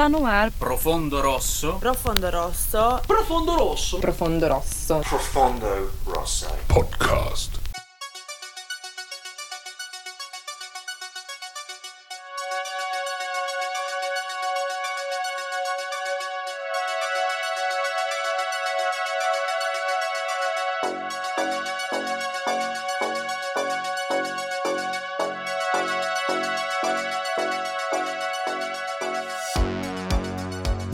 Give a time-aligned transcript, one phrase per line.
[0.00, 0.50] Está no ar.
[0.52, 1.74] Profondo Rosso.
[1.78, 3.02] Profondo Rosso.
[3.06, 3.98] Profondo Rosso.
[3.98, 5.00] Profondo Rosso.
[5.00, 6.46] Profondo Rosso.
[6.68, 7.59] Podcast.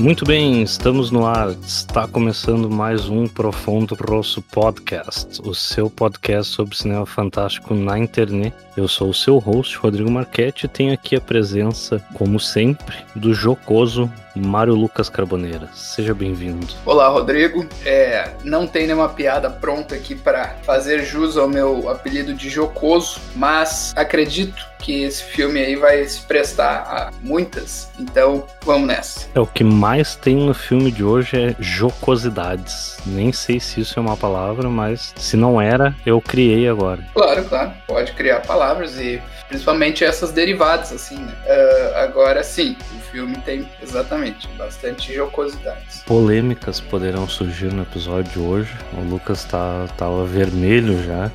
[0.06, 1.50] Muito bem, estamos no ar.
[1.66, 8.54] Está começando mais um Profundo Rosso Podcast, o seu podcast sobre cinema fantástico na internet.
[8.76, 13.34] Eu sou o seu host, Rodrigo Marchetti, e tenho aqui a presença, como sempre, do
[13.34, 15.68] jocoso Mário Lucas Carboneira.
[15.74, 16.66] Seja bem-vindo.
[16.84, 17.66] Olá, Rodrigo.
[17.84, 23.20] É, não tem nenhuma piada pronta aqui para fazer jus ao meu apelido de jocoso,
[23.34, 27.90] mas acredito que esse filme aí vai se prestar a muitas.
[27.98, 29.28] Então, vamos nessa.
[29.34, 32.98] É o que mais tem no filme de hoje é jocosidades.
[33.04, 37.02] Nem sei se isso é uma palavra, mas se não era, eu criei agora.
[37.14, 37.72] Claro, claro.
[37.86, 41.32] Pode criar palavras e principalmente essas derivadas, assim, né?
[41.46, 46.02] Uh, agora sim, o filme tem exatamente bastante jocosidades.
[46.04, 48.74] Polêmicas poderão surgir no episódio de hoje.
[48.92, 51.30] O Lucas tá, tava vermelho já.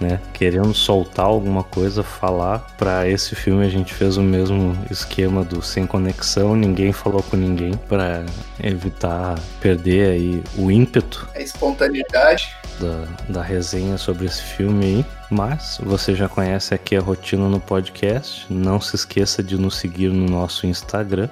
[0.00, 2.60] Né, querendo soltar alguma coisa, falar.
[2.78, 7.36] Para esse filme a gente fez o mesmo esquema do sem conexão, ninguém falou com
[7.36, 8.24] ninguém para
[8.62, 11.28] evitar perder aí o ímpeto.
[11.34, 15.17] A espontaneidade da, da resenha sobre esse filme aí.
[15.30, 18.46] Mas você já conhece aqui a rotina no podcast.
[18.48, 21.28] Não se esqueça de nos seguir no nosso Instagram,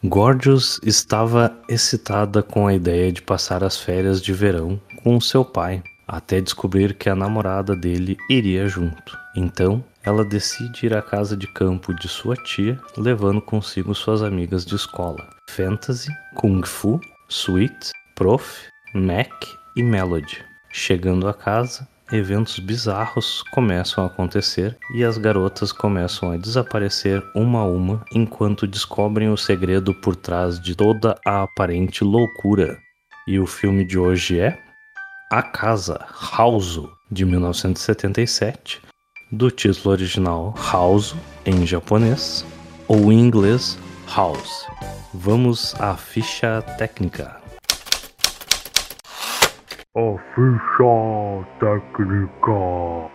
[0.03, 5.83] Gorgeous estava excitada com a ideia de passar as férias de verão com seu pai,
[6.07, 9.17] até descobrir que a namorada dele iria junto.
[9.35, 14.63] Então, ela decide ir à casa de campo de sua tia, levando consigo suas amigas
[14.63, 19.31] de escola: Fantasy, Kung Fu, Sweet, Prof, Mac
[19.75, 20.43] e Melody.
[20.71, 27.61] Chegando a casa, eventos bizarros começam a acontecer e as garotas começam a desaparecer uma
[27.61, 32.77] a uma enquanto descobrem o segredo por trás de toda a aparente loucura.
[33.27, 34.59] E o filme de hoje é
[35.31, 36.05] A Casa,
[36.37, 36.79] House,
[37.09, 38.84] de 1977,
[39.31, 41.15] do título original House
[41.45, 42.45] em japonês
[42.87, 43.79] ou em inglês
[44.15, 44.67] House.
[45.13, 47.37] Vamos à ficha técnica.
[49.95, 53.09] A ficha técnica.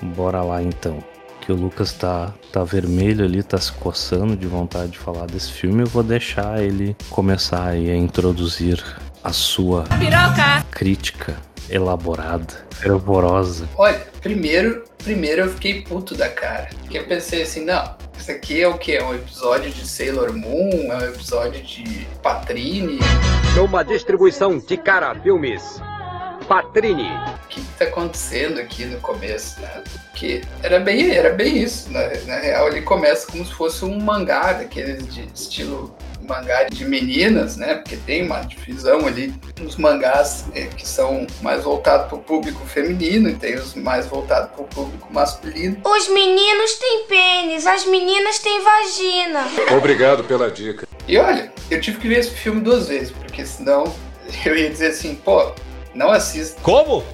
[0.00, 0.98] Bora lá então.
[1.40, 5.52] Que o Lucas tá, tá vermelho ali, tá se coçando de vontade de falar desse
[5.52, 5.82] filme.
[5.82, 8.82] Eu vou deixar ele começar aí a introduzir
[9.22, 9.84] a sua
[10.70, 11.36] crítica
[11.72, 13.68] elaborada, fervorosa.
[13.76, 16.68] Olha, primeiro, primeiro eu fiquei puto da cara.
[16.80, 18.94] Porque eu pensei assim, não, isso aqui é o que?
[18.94, 20.92] É um episódio de Sailor Moon?
[20.92, 22.98] É um episódio de Patrine?
[23.56, 25.80] Numa distribuição de cara filmes.
[26.42, 27.08] Patrini.
[27.44, 29.82] O que, que tá acontecendo aqui no começo, né?
[30.14, 31.90] Que era bem, era bem isso.
[31.90, 36.84] Na, na real, ele começa como se fosse um mangá daqueles de estilo mangá de
[36.84, 37.74] meninas, né?
[37.76, 42.64] Porque tem uma divisão ali nos mangás eh, que são mais voltados para o público
[42.66, 45.76] feminino e tem os mais voltados para o público masculino.
[45.84, 49.48] Os meninos têm pênis, as meninas têm vagina.
[49.76, 50.86] Obrigado pela dica.
[51.06, 53.84] E olha, eu tive que ver esse filme duas vezes, porque senão
[54.46, 55.52] eu ia dizer assim, pô,
[55.94, 56.60] não assista.
[56.62, 57.04] Como?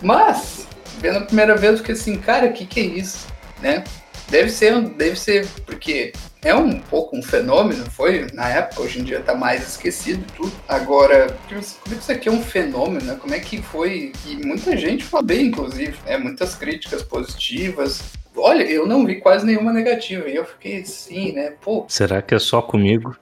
[0.00, 0.66] Mas,
[0.98, 3.26] vendo a primeira vez, eu fiquei assim, cara, o que, que é isso?
[3.60, 3.84] Né?
[4.28, 6.12] Deve ser, deve ser, porque
[6.44, 10.32] é um pouco um fenômeno, foi na época, hoje em dia tá mais esquecido e
[10.32, 10.52] tudo.
[10.68, 13.16] Agora, como é que isso aqui é um fenômeno, né?
[13.20, 14.12] Como é que foi?
[14.26, 16.18] E muita gente fala bem, inclusive, né?
[16.18, 18.02] Muitas críticas positivas.
[18.34, 20.28] Olha, eu não vi quase nenhuma negativa.
[20.28, 21.52] E eu fiquei assim, né?
[21.60, 23.16] Pô, Será que é só comigo?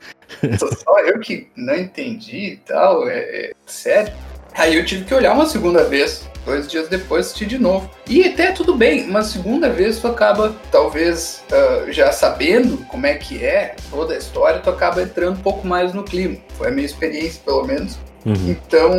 [0.58, 3.08] só eu que não entendi e tal.
[3.08, 4.12] É, é sério.
[4.54, 6.28] Aí eu tive que olhar uma segunda vez.
[6.44, 7.90] Dois dias depois assisti de novo.
[8.08, 13.14] E até tudo bem, uma segunda vez tu acaba, talvez, ah, já sabendo como é
[13.14, 16.38] que é toda a história, tu acaba entrando um pouco mais no clima.
[16.56, 17.98] Foi a minha experiência, pelo menos.
[18.24, 18.50] Uhum.
[18.50, 18.92] Então,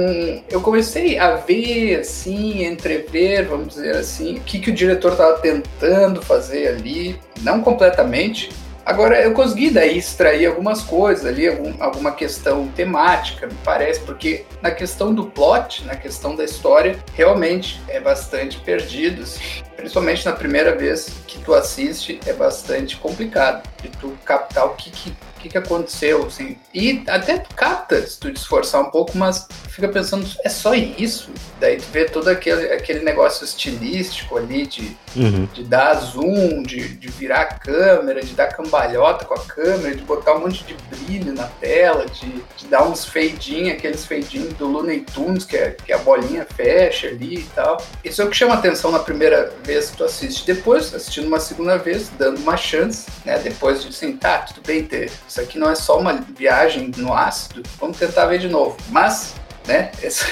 [0.50, 5.38] eu comecei a ver, assim, entrever, vamos dizer assim, o que, que o diretor estava
[5.40, 7.20] tentando fazer ali.
[7.42, 8.50] Não completamente.
[8.86, 14.46] Agora, eu consegui daí extrair algumas coisas ali, algum- alguma questão temática, me parece, porque
[14.62, 19.40] na questão do plot, na questão da história, realmente é bastante perdido, assim.
[19.78, 24.90] Principalmente na primeira vez que tu assiste, é bastante complicado de tu captar o que
[24.92, 26.58] que, que, que aconteceu, assim.
[26.74, 31.32] E até capta se tu esforçar um pouco, mas fica pensando, é só isso?
[31.60, 35.46] Daí tu vê todo aquele, aquele negócio estilístico ali de, Uhum.
[35.54, 40.04] de dar zoom, de, de virar a câmera, de dar cambalhota com a câmera, de
[40.04, 44.68] botar um monte de brilho na tela, de, de dar uns fade-in, aqueles fade-in do
[44.68, 47.84] Looney Tunes, que, é, que a bolinha fecha ali e tal.
[48.04, 50.46] Isso é o que chama atenção na primeira vez que tu assiste.
[50.46, 53.38] Depois, assistindo uma segunda vez, dando uma chance, né?
[53.40, 55.12] Depois de assim, tá, tudo bem, ter.
[55.32, 58.76] Isso aqui não é só uma viagem no ácido, vamos tentar ver de novo.
[58.90, 59.34] Mas
[59.66, 59.92] né?
[60.02, 60.26] Esse,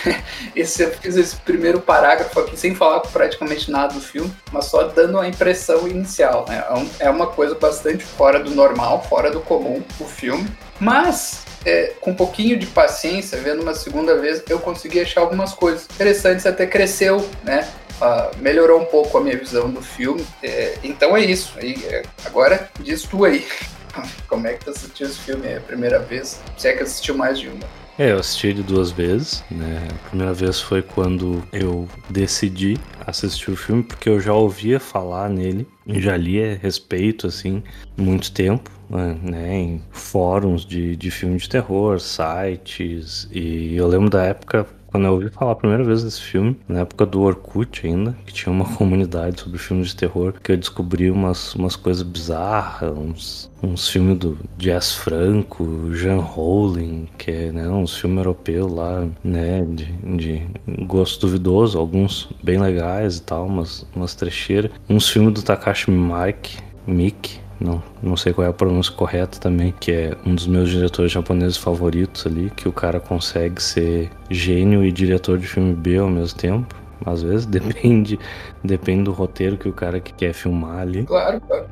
[0.56, 4.84] esse, eu fiz esse primeiro parágrafo aqui sem falar praticamente nada do filme, mas só
[4.88, 6.64] dando a impressão inicial, né?
[7.00, 10.50] É, é uma coisa bastante fora do normal, fora do comum o filme,
[10.80, 15.54] mas é, com um pouquinho de paciência, vendo uma segunda vez, eu consegui achar algumas
[15.54, 17.70] coisas interessantes, até cresceu, né?
[18.02, 20.26] Ah, melhorou um pouco a minha visão do filme.
[20.42, 21.54] É, então é isso.
[21.58, 23.46] Aí, é, agora diz tu aí.
[24.28, 26.42] Como é que tu assistiu esse filme aí a primeira vez?
[26.58, 27.80] Se é que assistiu mais de uma.
[27.98, 29.86] É, eu assisti ele duas vezes, né?
[29.92, 35.30] A primeira vez foi quando eu decidi assistir o filme, porque eu já ouvia falar
[35.30, 37.62] nele, já lia respeito, assim,
[37.98, 39.54] muito tempo, né?
[39.54, 45.14] Em fóruns de, de filme de terror, sites, e eu lembro da época quando eu
[45.14, 48.66] ouvi falar a primeira vez desse filme, na época do Orkut ainda, que tinha uma
[48.76, 54.18] comunidade sobre filmes de terror, que eu descobri umas, umas coisas bizarras, uns, uns filmes
[54.18, 59.86] do Jazz Franco, Jean Rowling, que é né, uns filmes europeus lá, né, de,
[60.18, 60.48] de
[60.86, 64.72] gosto duvidoso, alguns bem legais e tal, umas, umas trecheiras.
[64.90, 69.74] Uns filmes do Takashi Mike, Miike, não, não sei qual é a pronúncia correta também,
[69.80, 74.84] que é um dos meus diretores japoneses favoritos ali, que o cara consegue ser gênio
[74.84, 76.76] e diretor de filme B ao mesmo tempo.
[77.06, 78.18] Às vezes depende,
[78.64, 81.04] depende do roteiro que o cara que quer filmar ali.
[81.04, 81.66] Claro, claro.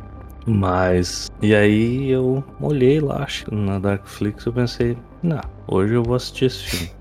[0.46, 6.46] Mas e aí eu olhei lá na Darkflix eu pensei, não, hoje eu vou assistir
[6.46, 6.92] esse filme.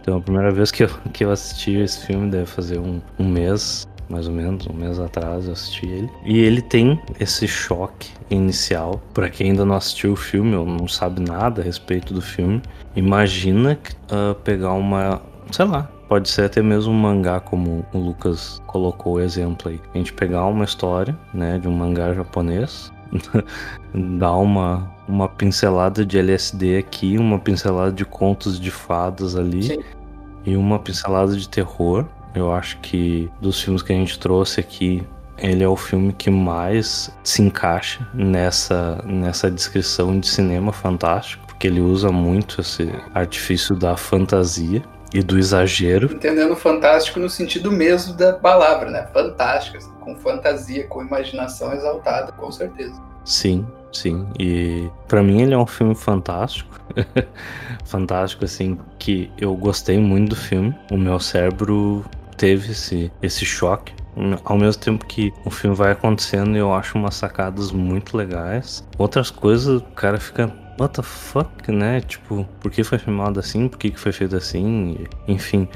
[0.00, 3.26] Então a primeira vez que eu, que eu assisti esse filme deve fazer um, um
[3.26, 6.10] mês, mais ou menos, um mês atrás eu assisti ele.
[6.24, 9.00] E ele tem esse choque inicial.
[9.12, 12.62] Pra quem ainda não assistiu o filme ou não sabe nada a respeito do filme,
[12.94, 13.78] imagina
[14.10, 15.20] ah, pegar uma,
[15.50, 19.80] sei lá, Pode ser até mesmo um mangá, como o Lucas colocou o exemplo aí.
[19.94, 22.92] A gente pegar uma história, né, de um mangá japonês,
[24.18, 29.82] dar uma, uma pincelada de LSD aqui, uma pincelada de contos de fadas ali Sim.
[30.44, 32.04] e uma pincelada de terror.
[32.34, 35.06] Eu acho que dos filmes que a gente trouxe aqui,
[35.38, 41.66] ele é o filme que mais se encaixa nessa, nessa descrição de cinema fantástico, porque
[41.66, 46.12] ele usa muito esse artifício da fantasia e do exagero.
[46.12, 49.06] Entendendo fantástico no sentido mesmo da palavra, né?
[49.12, 53.00] Fantástico, com fantasia, com imaginação exaltada, com certeza.
[53.24, 54.26] Sim, sim.
[54.38, 56.74] E pra mim ele é um filme fantástico.
[57.86, 60.74] fantástico, assim, que eu gostei muito do filme.
[60.90, 62.04] O meu cérebro
[62.36, 63.92] teve esse, esse choque.
[64.44, 68.86] Ao mesmo tempo que o filme vai acontecendo, eu acho umas sacadas muito legais.
[68.96, 72.00] Outras coisas, o cara fica what the fuck, né?
[72.00, 73.68] Tipo, por que foi filmado assim?
[73.68, 74.98] Por que, que foi feito assim?
[75.26, 75.68] Enfim,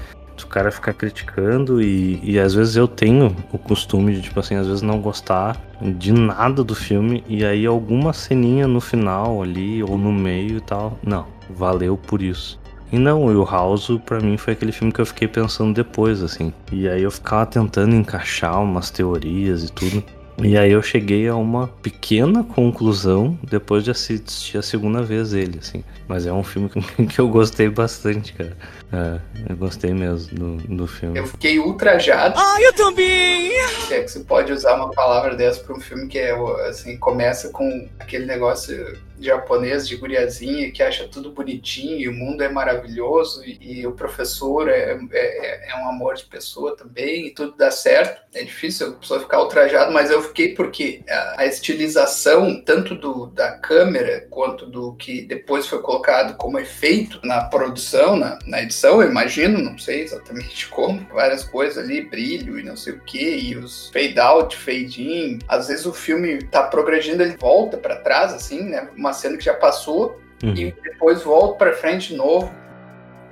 [0.45, 4.55] o cara ficar criticando e, e às vezes eu tenho o costume de, tipo assim,
[4.55, 9.83] às vezes não gostar de nada do filme e aí alguma ceninha no final ali
[9.83, 12.58] ou no meio e tal, não, valeu por isso.
[12.91, 16.53] E não, o House pra mim foi aquele filme que eu fiquei pensando depois, assim.
[16.73, 20.05] E aí eu ficava tentando encaixar umas teorias e tudo.
[20.43, 25.59] E aí eu cheguei a uma pequena conclusão depois de assistir a segunda vez ele,
[25.59, 25.83] assim.
[26.07, 26.71] Mas é um filme
[27.09, 28.57] que eu gostei bastante, cara.
[28.93, 29.19] É,
[29.51, 31.19] eu gostei mesmo do, do filme.
[31.19, 32.39] Eu fiquei ultrajado.
[32.39, 33.51] Ah, eu também!
[33.89, 36.33] Se é que você pode usar uma palavra dessa pra um filme que é,
[36.69, 42.43] assim, começa com aquele negócio japonês de guriazinha que acha tudo bonitinho e o mundo
[42.43, 47.31] é maravilhoso e, e o professor é, é, é, um amor de pessoa também e
[47.31, 48.23] tudo dá certo.
[48.35, 53.27] É difícil a pessoa ficar ultrajado, mas eu fiquei porque a, a estilização, tanto do,
[53.27, 59.03] da câmera quanto do que depois foi colocado como efeito na produção, na, na edição,
[59.03, 63.37] eu imagino, não sei exatamente como, várias coisas ali, brilho e não sei o que,
[63.37, 65.39] e os fade out, fade in.
[65.49, 68.89] Às vezes o filme tá progredindo, ele volta para trás, assim, né?
[68.97, 70.55] Uma uma cena que já passou uhum.
[70.55, 72.53] e depois volta para frente de novo.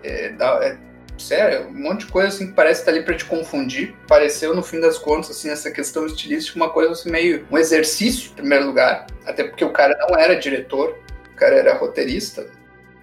[0.03, 0.77] É, dá, é,
[1.19, 3.95] sério, um monte de coisa assim que parece estar tá ali para te confundir.
[4.07, 8.31] Pareceu, no fim das contas, assim, essa questão estilística uma coisa assim, meio um exercício,
[8.33, 9.07] em primeiro lugar.
[9.27, 10.99] Até porque o cara não era diretor,
[11.33, 12.47] o cara era roteirista,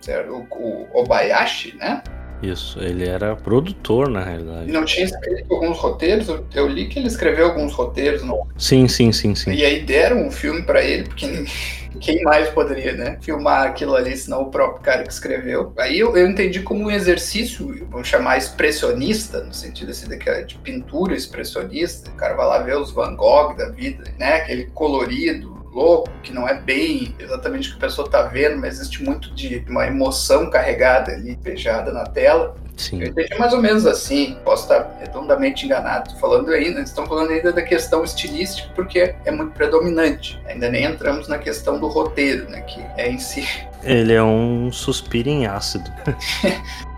[0.02, 0.48] certo?
[0.52, 2.04] O, o Obayashi, né?
[2.44, 4.72] Isso, ele era produtor, na realidade.
[4.72, 6.28] Não tinha escrito alguns roteiros?
[6.54, 8.22] Eu li que ele escreveu alguns roteiros.
[8.24, 8.46] Não?
[8.58, 9.52] Sim, sim, sim, sim.
[9.52, 11.46] E aí deram um filme para ele, porque
[12.02, 15.74] quem mais poderia, né, filmar aquilo ali, senão o próprio cara que escreveu.
[15.78, 20.56] Aí eu, eu entendi como um exercício, vamos chamar expressionista, no sentido assim, daquela, de
[20.56, 22.12] pintura expressionista.
[22.12, 26.32] O cara vai lá ver os Van Gogh da vida, né, aquele colorido, louco, que
[26.32, 29.88] não é bem exatamente o que a pessoa está vendo, mas existe muito de uma
[29.88, 32.56] emoção carregada ali, beijada na tela.
[32.78, 33.02] Sim.
[33.02, 36.16] Eu entendi mais ou menos assim, posso estar redondamente enganado.
[36.20, 40.40] Falando ainda, estão falando ainda da questão estilística, porque é muito predominante.
[40.48, 43.48] Ainda nem entramos na questão do roteiro, né, que é em si.
[43.84, 45.92] Ele é um suspiro em ácido.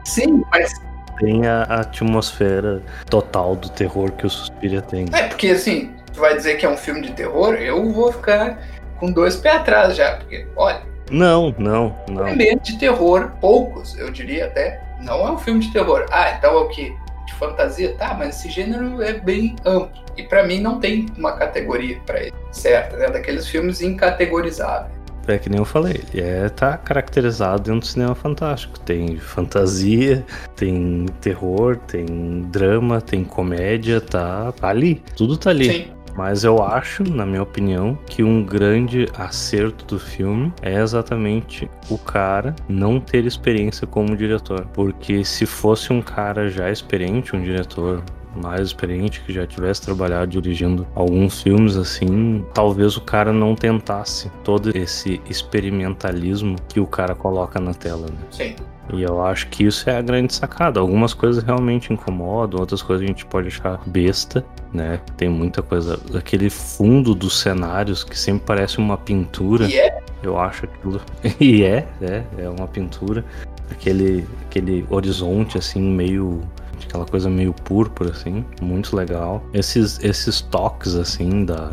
[0.05, 0.71] Sim, mas
[1.19, 5.05] tem a atmosfera total do terror que o Suspiria tem.
[5.13, 8.59] É, porque assim, tu vai dizer que é um filme de terror, eu vou ficar
[8.97, 10.81] com dois pés atrás já, porque, olha.
[11.11, 12.27] Não, não, não.
[12.27, 14.81] Elementos de terror, poucos, eu diria até.
[15.01, 16.05] Não é um filme de terror.
[16.09, 16.95] Ah, então é o que?
[17.27, 17.93] De fantasia?
[17.95, 20.03] Tá, mas esse gênero é bem amplo.
[20.17, 22.95] E para mim não tem uma categoria para ele, certo?
[22.95, 24.95] É daqueles filmes incategorizáveis.
[25.27, 28.79] É que nem eu falei, ele é, tá caracterizado dentro do cinema fantástico.
[28.79, 30.23] Tem fantasia,
[30.55, 32.05] tem terror, tem
[32.51, 35.03] drama, tem comédia, tá, tá ali.
[35.15, 35.71] Tudo tá ali.
[35.71, 35.95] Sim.
[36.15, 41.97] Mas eu acho, na minha opinião, que um grande acerto do filme é exatamente o
[41.97, 44.65] cara não ter experiência como diretor.
[44.73, 48.01] Porque se fosse um cara já experiente, um diretor
[48.35, 54.29] mais experiente que já tivesse trabalhado dirigindo alguns filmes assim, talvez o cara não tentasse
[54.43, 58.07] todo esse experimentalismo que o cara coloca na tela.
[58.07, 58.17] Né?
[58.31, 58.55] Sim.
[58.93, 60.79] E eu acho que isso é a grande sacada.
[60.79, 64.99] Algumas coisas realmente incomodam, outras coisas a gente pode achar besta, né?
[65.17, 65.99] Tem muita coisa.
[66.13, 69.65] Aquele fundo dos cenários que sempre parece uma pintura.
[69.65, 69.99] E é?
[70.21, 71.01] Eu acho aquilo.
[71.39, 73.25] e é, é, é uma pintura.
[73.71, 76.41] Aquele, aquele horizonte assim, meio
[76.83, 79.43] aquela coisa meio púrpura, assim, muito legal.
[79.53, 81.71] Esses, esses toques, assim, da,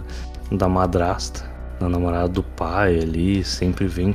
[0.50, 1.44] da madrasta,
[1.80, 4.14] da namorada do pai ali, sempre vem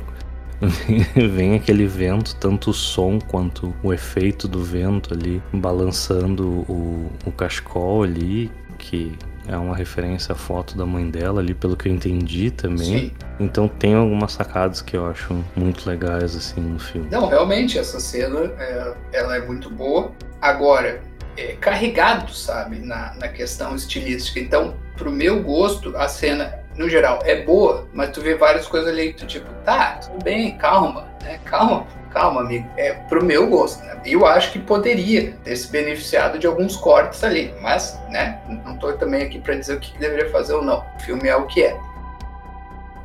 [1.14, 7.30] vem aquele vento, tanto o som quanto o efeito do vento ali, balançando o, o
[7.30, 9.16] cachecol ali, que
[9.46, 12.84] é uma referência à foto da mãe dela ali, pelo que eu entendi também.
[12.84, 13.12] Sim.
[13.40, 17.08] Então tem algumas sacadas que eu acho muito legais assim no filme.
[17.10, 20.12] Não, realmente essa cena é, ela é muito boa.
[20.48, 21.02] Agora
[21.36, 24.40] é carregado, sabe, na, na questão estilística.
[24.40, 28.88] Então, pro meu gosto, a cena no geral, é boa, mas tu vê várias coisas
[28.88, 31.38] ali que tu tipo, tá, tudo bem, calma, né?
[31.44, 32.66] Calma, calma, amigo.
[32.78, 34.00] É pro meu gosto, né?
[34.06, 38.40] Eu acho que poderia ter se beneficiado de alguns cortes ali, mas, né?
[38.64, 40.82] Não tô também aqui para dizer o que deveria fazer ou não.
[40.96, 41.78] O filme é o que é.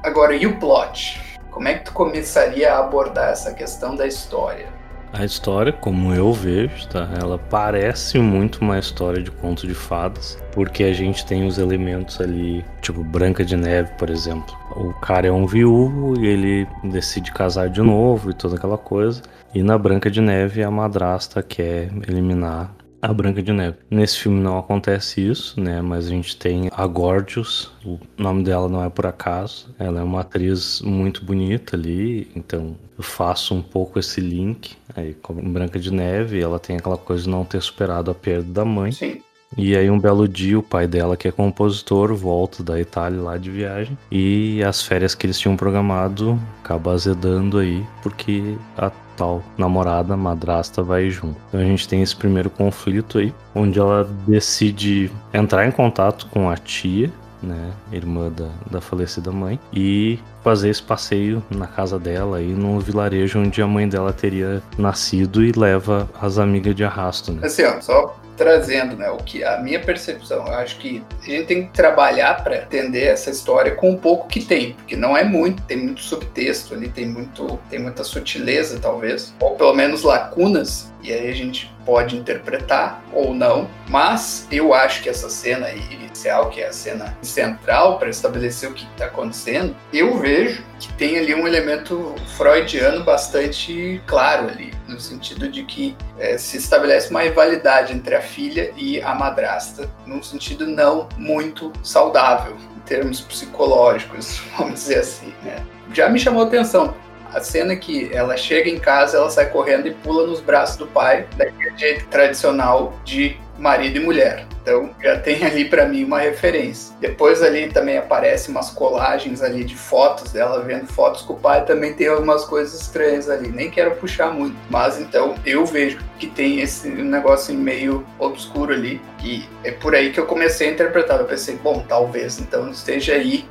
[0.01, 1.21] Agora, e o plot?
[1.51, 4.67] Como é que tu começaria a abordar essa questão da história?
[5.13, 7.08] A história, como eu vejo, tá?
[7.22, 12.20] Ela parece muito uma história de conto de fadas, porque a gente tem os elementos
[12.20, 14.58] ali, tipo Branca de Neve, por exemplo.
[14.75, 19.22] O cara é um viúvo e ele decide casar de novo e toda aquela coisa.
[19.53, 23.77] E na Branca de Neve a madrasta quer eliminar a Branca de Neve.
[23.91, 25.81] Nesse filme não acontece isso, né?
[25.81, 29.67] Mas a gente tem a Gorgeous, o nome dela não é por acaso.
[29.77, 35.13] Ela é uma atriz muito bonita ali, então eu faço um pouco esse link aí
[35.15, 36.39] com Branca de Neve.
[36.39, 38.93] Ela tem aquela coisa de não ter superado a perda da mãe.
[38.93, 39.22] Sim.
[39.57, 43.38] E aí um belo dia o pai dela, que é compositor, volta da Itália lá
[43.38, 49.43] de viagem e as férias que eles tinham programado acaba azedando aí porque a tal
[49.58, 51.38] namorada, madrasta vai junto.
[51.50, 56.50] Então a gente tem esse primeiro conflito aí, onde ela decide entrar em contato com
[56.50, 62.38] a tia, né, irmã da, da falecida mãe, e fazer esse passeio na casa dela
[62.38, 67.34] aí no vilarejo onde a mãe dela teria nascido e leva as amigas de arrasto,
[67.34, 67.46] né?
[67.46, 71.46] Assim, ó, só trazendo, né, o que a minha percepção, eu acho que a gente
[71.46, 75.24] tem que trabalhar para entender essa história com um pouco que tem, porque não é
[75.24, 80.92] muito, tem muito subtexto ali, tem muito, tem muita sutileza talvez, ou pelo menos lacunas,
[81.02, 86.50] e aí a gente pode interpretar ou não, mas eu acho que essa cena inicial,
[86.50, 91.18] que é a cena central para estabelecer o que está acontecendo, eu vejo que tem
[91.18, 97.22] ali um elemento freudiano bastante claro ali, no sentido de que é, se estabelece uma
[97.22, 104.42] rivalidade entre a filha e a madrasta, num sentido não muito saudável em termos psicológicos,
[104.58, 105.66] vamos dizer assim, né?
[105.94, 106.94] Já me chamou atenção,
[107.34, 110.88] a cena que ela chega em casa, ela sai correndo e pula nos braços do
[110.88, 114.46] pai, daquele jeito tradicional de marido e mulher.
[114.62, 116.96] Então já tem ali para mim uma referência.
[117.00, 121.66] Depois ali também aparecem umas colagens ali de fotos dela vendo fotos com o pai,
[121.66, 123.50] também tem algumas coisas estranhas ali.
[123.50, 129.02] Nem quero puxar muito, mas então eu vejo que tem esse negócio meio obscuro ali
[129.24, 131.20] e é por aí que eu comecei a interpretar.
[131.20, 133.46] Eu pensei, bom, talvez então esteja aí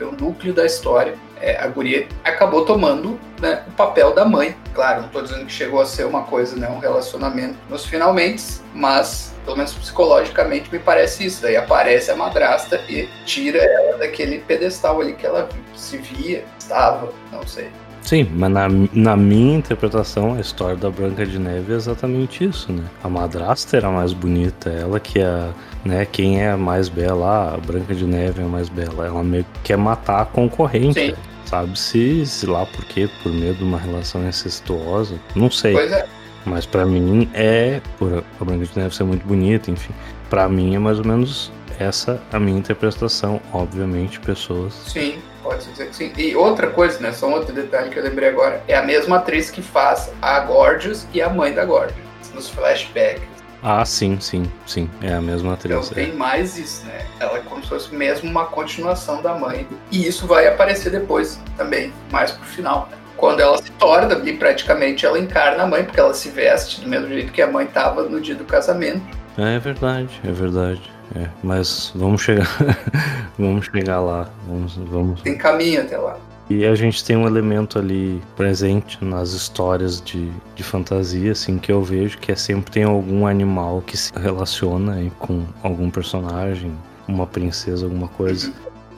[0.00, 4.56] o núcleo da história é, a guria acabou tomando né, o papel da mãe.
[4.72, 8.42] Claro, não estou dizendo que chegou a ser uma coisa, né, um relacionamento nos finalmente,
[8.72, 11.42] mas pelo menos psicologicamente me parece isso.
[11.42, 17.12] Daí aparece a madrasta e tira ela daquele pedestal ali que ela se via, estava,
[17.32, 17.68] não sei.
[18.02, 22.72] Sim, mas na, na minha interpretação, a história da Branca de Neve é exatamente isso,
[22.72, 22.84] né?
[23.02, 25.50] A madrasta era a mais bonita, ela que é,
[25.84, 29.06] né, quem é a mais bela, a Branca de Neve é a mais bela.
[29.06, 30.94] Ela meio que quer matar a concorrente.
[30.94, 31.14] Sim.
[31.52, 35.74] Sabe se, lá por quê, por medo de uma relação incestuosa, não sei.
[35.74, 36.06] Pois é.
[36.46, 39.92] Mas pra mim é, por a Branca de Neve ser muito bonita, enfim.
[40.30, 43.38] Pra mim é mais ou menos essa a minha interpretação.
[43.52, 46.10] Obviamente, pessoas Sim, pode dizer que sim.
[46.16, 47.12] E outra coisa, né?
[47.12, 48.64] Só um outro detalhe que eu lembrei agora.
[48.66, 52.00] É a mesma atriz que faz a Gorgeous e a mãe da Gorgeous.
[52.34, 53.31] Nos flashbacks.
[53.62, 54.90] Ah, sim, sim, sim.
[55.00, 55.92] É a mesma Então atriz.
[55.92, 55.94] é.
[55.94, 57.06] tem mais isso, né?
[57.20, 59.66] Ela é como se fosse mesmo uma continuação da mãe.
[59.90, 62.88] E isso vai aparecer depois também, mais pro final.
[62.90, 62.96] né?
[63.16, 66.88] Quando ela se torna ali, praticamente ela encarna a mãe, porque ela se veste do
[66.88, 69.02] mesmo jeito que a mãe tava no dia do casamento.
[69.38, 70.82] É verdade, é verdade.
[71.14, 72.48] É, mas vamos chegar,
[73.38, 75.20] vamos chegar lá, vamos, vamos.
[75.22, 76.16] Tem caminho até lá.
[76.50, 81.72] E a gente tem um elemento ali presente nas histórias de, de fantasia, assim, que
[81.72, 86.72] eu vejo que é sempre tem algum animal que se relaciona aí com algum personagem,
[87.08, 88.52] uma princesa, alguma coisa.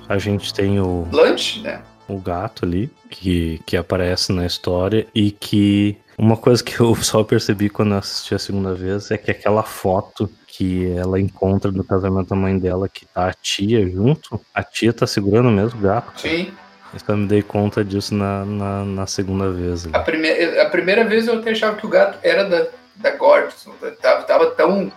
[0.08, 1.80] A gente tem o, Lunch, né?
[2.08, 7.22] o gato ali, que, que aparece na história e que uma coisa que eu só
[7.22, 11.82] percebi quando eu assisti a segunda vez é que aquela foto que ela encontra no
[11.82, 15.82] casamento da mãe dela, que tá a tia junto, a tia tá segurando mesmo o
[15.82, 16.20] gato.
[16.20, 16.52] Sim.
[16.94, 19.86] Eu só me dei conta disso na, na, na segunda vez.
[19.92, 23.66] A primeira, a primeira vez eu até achava que o gato era da, da Gorgeous.
[24.00, 24.92] Tava, tava tão.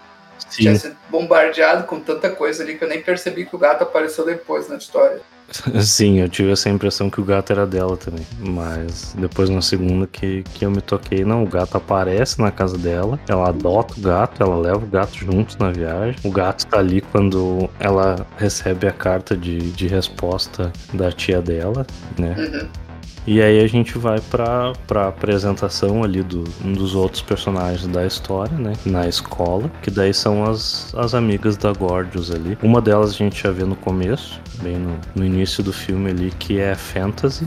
[0.52, 3.82] Tinha Sim, sido bombardeado com tanta coisa ali que eu nem percebi que o gato
[3.82, 5.20] apareceu depois na história.
[5.82, 8.26] Sim, eu tive essa impressão que o gato era dela também.
[8.40, 12.78] Mas depois na segunda que, que eu me toquei, não, o gato aparece na casa
[12.78, 16.16] dela, ela adota o gato, ela leva o gato junto na viagem.
[16.24, 21.86] O gato tá ali quando ela recebe a carta de, de resposta da tia dela,
[22.18, 22.36] né?
[22.38, 22.87] Uhum.
[23.28, 28.06] E aí a gente vai pra, pra apresentação ali do, um dos outros personagens da
[28.06, 28.72] história, né?
[28.86, 32.58] Na escola, que daí são as, as amigas da Gorgeous ali.
[32.64, 36.32] Uma delas a gente já vê no começo, bem no, no início do filme ali,
[36.40, 37.46] que é Fantasy.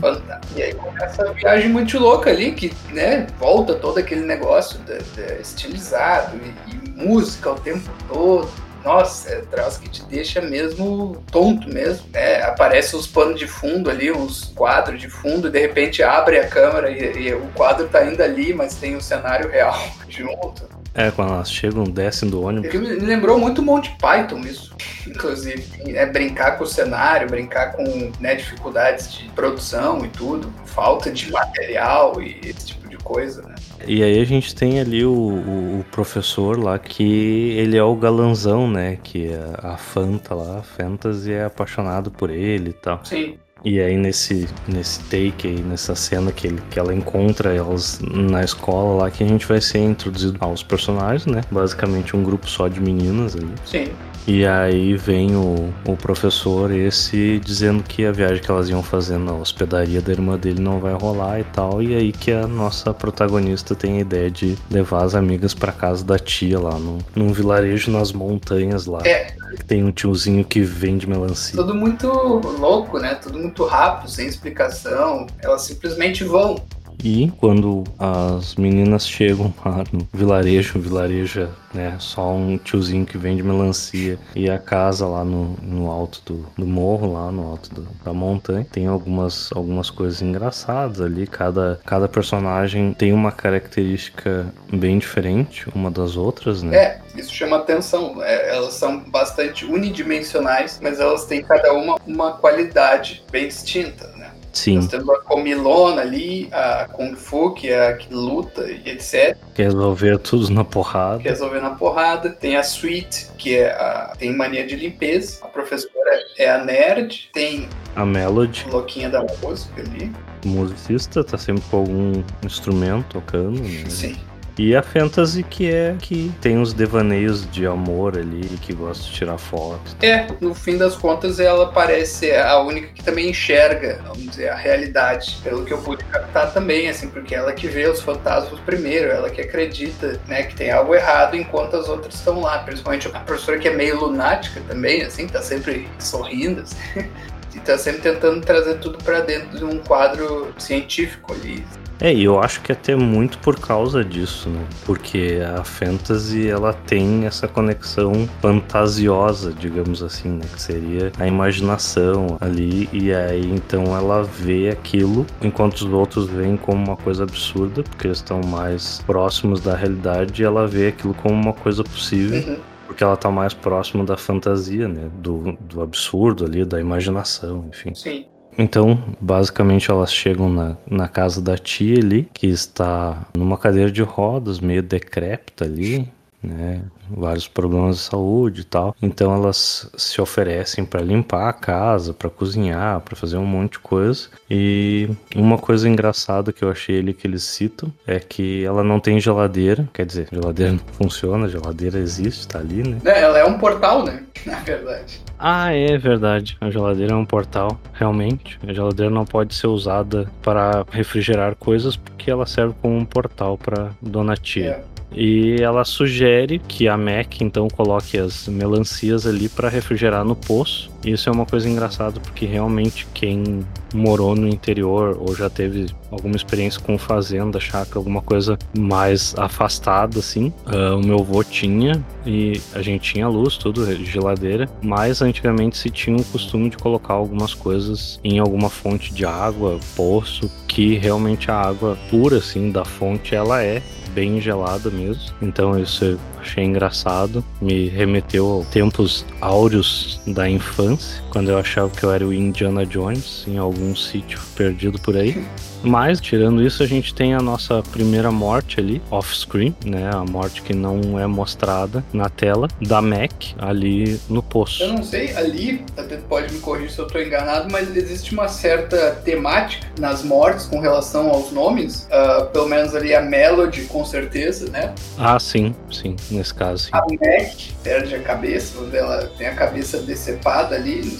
[0.55, 4.99] E aí começa a viagem muito louca ali, que né, volta todo aquele negócio da-
[5.41, 8.47] estilizado e, e música o tempo todo.
[8.83, 12.07] Nossa, é um troço que te deixa mesmo tonto mesmo.
[12.11, 12.41] né?
[12.41, 16.47] aparece os panos de fundo ali, os quadros de fundo, e de repente abre a
[16.47, 19.79] câmera e, e o quadro tá ainda ali, mas tem o cenário real.
[20.09, 20.80] junto.
[20.93, 22.69] É, quando elas chegam, descem do É ônibus.
[22.71, 24.75] que me lembrou muito Monty Python isso.
[25.07, 25.63] Inclusive,
[25.95, 31.31] é brincar com o cenário, brincar com né, dificuldades de produção e tudo, falta de
[31.31, 33.55] material e esse tipo de coisa, né?
[33.87, 37.95] E aí a gente tem ali o, o- o professor lá que ele é o
[37.95, 38.97] galanzão, né?
[39.01, 39.31] Que
[39.63, 42.99] a, a Fanta lá, a Fantasy é apaixonado por ele e tal.
[43.05, 43.37] Sim.
[43.63, 48.43] E aí nesse, nesse take aí, nessa cena que, ele, que ela encontra elas na
[48.43, 51.41] escola lá, que a gente vai ser introduzido aos personagens, né?
[51.51, 53.53] Basicamente um grupo só de meninas ali.
[53.65, 53.87] Sim.
[54.27, 59.17] E aí vem o, o professor esse dizendo que a viagem que elas iam fazer
[59.17, 61.81] na hospedaria da irmã dele não vai rolar e tal.
[61.81, 66.05] E aí que a nossa protagonista tem a ideia de levar as amigas pra casa
[66.05, 69.01] da tia lá, num, num vilarejo nas montanhas lá.
[69.05, 69.33] É.
[69.67, 71.55] Tem um tiozinho que vende melancia.
[71.55, 73.15] Tudo muito louco, né?
[73.15, 75.27] Tudo muito rápido, sem explicação.
[75.41, 76.55] Elas simplesmente vão.
[77.03, 83.17] E quando as meninas chegam lá no vilarejo, vilarejo é né, só um tiozinho que
[83.17, 87.73] vende melancia e a casa lá no, no alto do, do morro, lá no alto
[87.73, 91.25] do- da montanha, tem algumas, algumas coisas engraçadas ali.
[91.25, 96.75] Cada, cada personagem tem uma característica bem diferente uma das outras, né?
[96.75, 98.21] É, isso chama atenção.
[98.21, 104.10] É, elas são bastante unidimensionais, mas elas têm cada uma uma qualidade bem distinta?
[104.53, 108.89] Sim, Nós temos a Comilona ali, a Kung Fu, que é a que luta e
[108.89, 109.37] etc.
[109.55, 111.19] quer resolver tudo na porrada.
[111.21, 112.29] que resolver na porrada.
[112.31, 115.39] Tem a Sweet, que é a, tem mania de limpeza.
[115.43, 117.29] A professora é a nerd.
[117.33, 120.11] Tem A Melody, a louquinha da música ali.
[120.45, 123.89] musicista, tá sempre com algum instrumento tocando, né?
[123.89, 124.15] Sim.
[124.57, 129.11] E a Fantasy que é que tem os devaneios de amor ali, que gosta de
[129.11, 129.95] tirar foto.
[130.01, 134.55] É, no fim das contas, ela parece a única que também enxerga, vamos dizer, a
[134.55, 135.39] realidade.
[135.43, 139.29] Pelo que eu pude captar também, assim, porque ela que vê os fantasmas primeiro, ela
[139.29, 142.59] que acredita, né, que tem algo errado enquanto as outras estão lá.
[142.59, 146.77] Principalmente a professora que é meio lunática também, assim, tá sempre sorrindo, assim.
[147.53, 151.65] E tá sempre tentando trazer tudo pra dentro de um quadro científico ali.
[152.01, 154.65] É, e eu acho que até muito por causa disso, né?
[154.87, 160.45] Porque a fantasy ela tem essa conexão fantasiosa, digamos assim, né?
[160.51, 166.57] Que seria a imaginação ali, e aí então ela vê aquilo, enquanto os outros veem
[166.57, 171.13] como uma coisa absurda, porque eles estão mais próximos da realidade, e ela vê aquilo
[171.13, 172.39] como uma coisa possível.
[172.39, 172.59] Uhum.
[172.87, 175.09] Porque ela tá mais próximo da fantasia, né?
[175.19, 177.93] Do, do absurdo ali, da imaginação, enfim.
[177.93, 178.25] Sim.
[178.57, 184.01] Então, basicamente, elas chegam na, na casa da tia ali, que está numa cadeira de
[184.01, 186.11] rodas, meio decrépita ali,
[186.43, 186.81] né?
[187.09, 188.95] Vários problemas de saúde e tal.
[189.01, 193.79] Então, elas se oferecem para limpar a casa, para cozinhar, para fazer um monte de
[193.79, 194.29] coisa.
[194.49, 198.99] E uma coisa engraçada que eu achei ali que eles citam é que ela não
[198.99, 199.87] tem geladeira.
[199.93, 202.97] Quer dizer, geladeira não funciona, geladeira existe, tá ali, né?
[203.03, 204.23] Né, Ela é um portal, né?
[204.45, 205.21] Na verdade.
[205.37, 206.57] Ah, é verdade.
[206.61, 208.59] A geladeira é um portal, realmente.
[208.67, 213.57] A geladeira não pode ser usada para refrigerar coisas porque ela serve como um portal
[213.57, 214.83] para Dona Tia.
[214.87, 215.00] É.
[215.13, 220.90] E ela sugere que a Mac então coloque as melancias ali para refrigerar no poço.
[221.05, 226.35] Isso é uma coisa engraçada porque realmente quem morou no interior ou já teve alguma
[226.35, 232.61] experiência com fazenda, chácara, alguma coisa mais afastada assim, ah, o meu avô tinha e
[232.73, 237.53] a gente tinha luz, tudo, geladeira, mas antigamente se tinha o costume de colocar algumas
[237.53, 243.35] coisas em alguma fonte de água, poço, que realmente a água pura assim da fonte
[243.35, 243.81] ela é
[244.13, 245.33] bem gelada mesmo.
[245.41, 251.89] Então isso eu achei engraçado, me remeteu a tempos áureos da infância, quando eu achava
[251.89, 255.43] que eu era o Indiana Jones em algum sítio perdido por aí.
[255.83, 260.09] Mas, tirando isso, a gente tem a nossa primeira morte ali, off-screen, né?
[260.13, 264.83] A morte que não é mostrada na tela, da Mac, ali no poço.
[264.83, 268.47] Eu não sei, ali, até pode me corrigir se eu estou enganado, mas existe uma
[268.47, 272.07] certa temática nas mortes com relação aos nomes.
[272.11, 274.93] Ah, pelo menos ali a Melody, com certeza, né?
[275.17, 276.89] Ah, sim, sim, nesse caso, sim.
[276.93, 281.17] A Mac perde a cabeça, ela tem a cabeça decepada ali,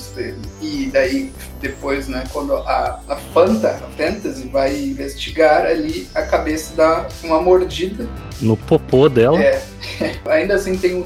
[0.61, 6.75] e daí depois, né, quando a, a Fanta, a Fantasy, vai investigar ali, a cabeça
[6.75, 8.07] dá uma mordida.
[8.41, 9.61] No popô dela, É,
[10.27, 11.05] ainda assim tem um-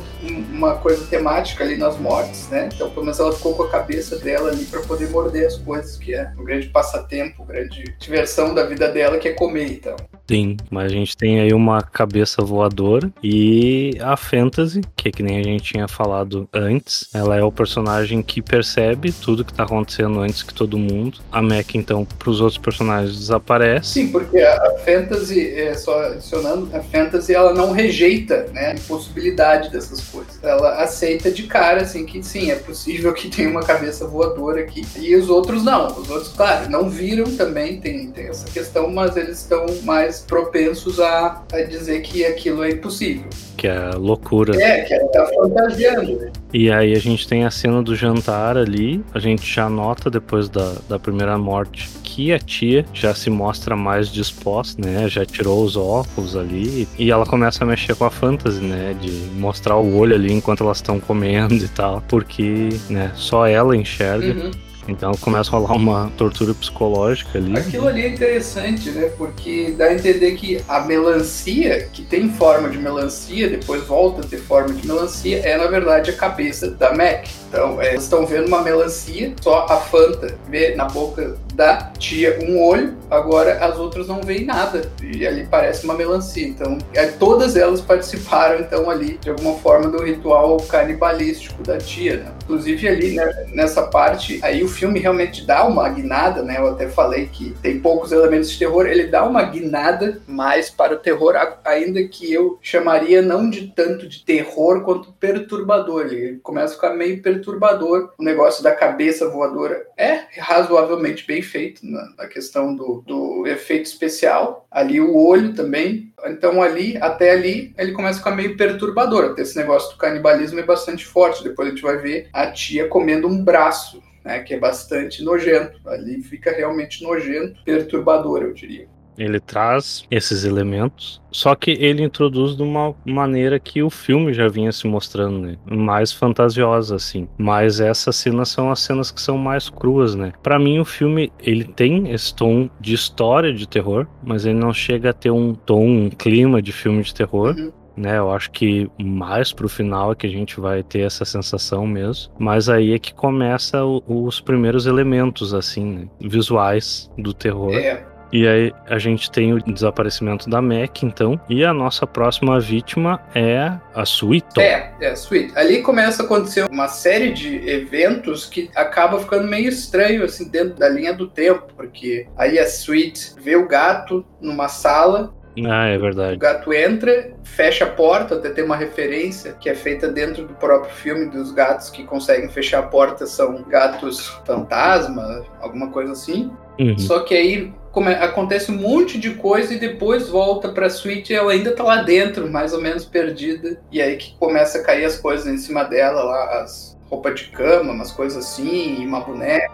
[0.54, 2.70] uma coisa temática ali nas mortes, né?
[2.74, 5.98] Então, pelo menos ela ficou com a cabeça dela ali para poder morder as coisas,
[5.98, 9.96] que é um grande passatempo, grande diversão da vida dela, que é comer, então.
[10.28, 10.58] Sim.
[10.70, 15.40] Mas a gente tem aí uma cabeça voadora e a Fantasy, que é que nem
[15.40, 17.10] a gente tinha falado antes.
[17.14, 21.20] Ela é o personagem que percebe tudo que tá acontecendo antes que todo mundo.
[21.32, 23.94] A Mac, então, pros outros personagens desaparece.
[23.94, 29.70] Sim, porque a fantasy, é, só adicionando, a fantasy ela não rejeita né, a impossibilidade
[29.70, 30.40] dessas coisas.
[30.44, 34.86] Ela aceita de cara, assim, que sim, é possível que tenha uma cabeça voadora aqui.
[34.98, 35.88] E os outros não.
[35.88, 41.00] Os outros, claro, não viram também, tem, tem essa questão, mas eles estão mais propensos
[41.00, 43.26] a, a dizer que aquilo é impossível.
[43.58, 44.62] Que é loucura.
[44.62, 46.16] É, que ela tá fantasiando.
[46.20, 46.32] né?
[46.54, 49.04] E aí a gente tem a cena do jantar ali.
[49.14, 53.76] A gente já nota depois da, da primeira morte que a tia já se mostra
[53.76, 55.08] mais disposta, né?
[55.08, 56.88] Já tirou os óculos ali.
[56.98, 58.96] E ela começa a mexer com a fantasy, né?
[59.00, 62.02] De mostrar o olho ali enquanto elas estão comendo e tal.
[62.08, 64.34] Porque, né, só ela enxerga.
[64.34, 64.52] Uhum.
[64.88, 67.58] Então começa a rolar uma tortura psicológica ali.
[67.58, 69.12] Aquilo ali é interessante, né?
[69.18, 74.24] Porque dá a entender que a melancia, que tem forma de melancia, depois volta a
[74.26, 77.26] ter forma de melancia, é na verdade a cabeça da Mac.
[77.48, 82.62] Então, é, estão vendo uma melancia, só a Fanta vê na boca da tia um
[82.62, 84.92] olho, agora as outras não veem nada.
[85.02, 86.46] E ali parece uma melancia.
[86.46, 92.18] Então, é, todas elas participaram, então, ali, de alguma forma, do ritual canibalístico da tia,
[92.18, 92.32] né?
[92.46, 96.58] Inclusive ali, né, nessa parte, aí o filme realmente dá uma guinada, né?
[96.60, 100.94] Eu até falei que tem poucos elementos de terror, ele dá uma guinada mais para
[100.94, 106.06] o terror, ainda que eu chamaria não de tanto de terror quanto perturbador.
[106.06, 108.14] Ele começa a ficar meio perturbador.
[108.18, 113.86] O negócio da cabeça voadora é razoavelmente bem feito na, na questão do, do efeito
[113.86, 114.68] especial.
[114.70, 116.14] Ali o olho também.
[116.28, 119.26] Então ali, até ali, ele começa a ficar meio perturbador.
[119.26, 121.44] Até esse negócio do canibalismo é bastante forte.
[121.44, 124.04] Depois a gente vai ver a tia comendo um braço.
[124.24, 125.80] Né, que é bastante nojento.
[125.88, 128.88] Ali fica realmente nojento, perturbador, eu diria.
[129.18, 134.48] Ele traz esses elementos, só que ele introduz de uma maneira que o filme já
[134.48, 135.58] vinha se mostrando, né?
[135.66, 137.28] Mais fantasiosa, assim.
[137.38, 140.34] Mas essas cenas são as cenas que são mais cruas, né?
[140.44, 144.74] Pra mim, o filme, ele tem esse tom de história de terror, mas ele não
[144.74, 147.56] chega a ter um tom, um clima de filme de terror.
[147.56, 147.72] Uhum.
[147.98, 151.88] Né, eu acho que mais pro final é que a gente vai ter essa sensação
[151.88, 152.34] mesmo.
[152.38, 157.74] Mas aí é que começa o- os primeiros elementos, assim, né, visuais do terror.
[157.74, 158.04] É,
[158.34, 161.40] E aí a gente tem o desaparecimento da Mac, então.
[161.48, 164.60] E a nossa próxima vítima é a Sweeton.
[164.60, 165.54] É, é, Sweet.
[165.58, 170.76] Ali começa a acontecer uma série de eventos que acaba ficando meio estranho, assim, dentro
[170.76, 175.34] da linha do tempo, porque aí a Sweet vê o gato numa sala,
[175.66, 176.38] Ah, é o verdade.
[176.38, 180.94] gato entra, fecha a porta, até tem uma referência que é feita dentro do próprio
[180.94, 186.52] filme dos gatos que conseguem fechar a porta são gatos fantasma, alguma coisa assim.
[186.80, 186.98] Uhum.
[186.98, 187.74] Só que aí
[188.22, 192.02] acontece um monte de coisa e depois volta pra suíte e ela ainda tá lá
[192.02, 193.80] dentro, mais ou menos perdida.
[193.92, 197.46] E aí que começa a cair as coisas em cima dela, lá, as roupas de
[197.48, 199.72] cama, umas coisas assim, uma boneca.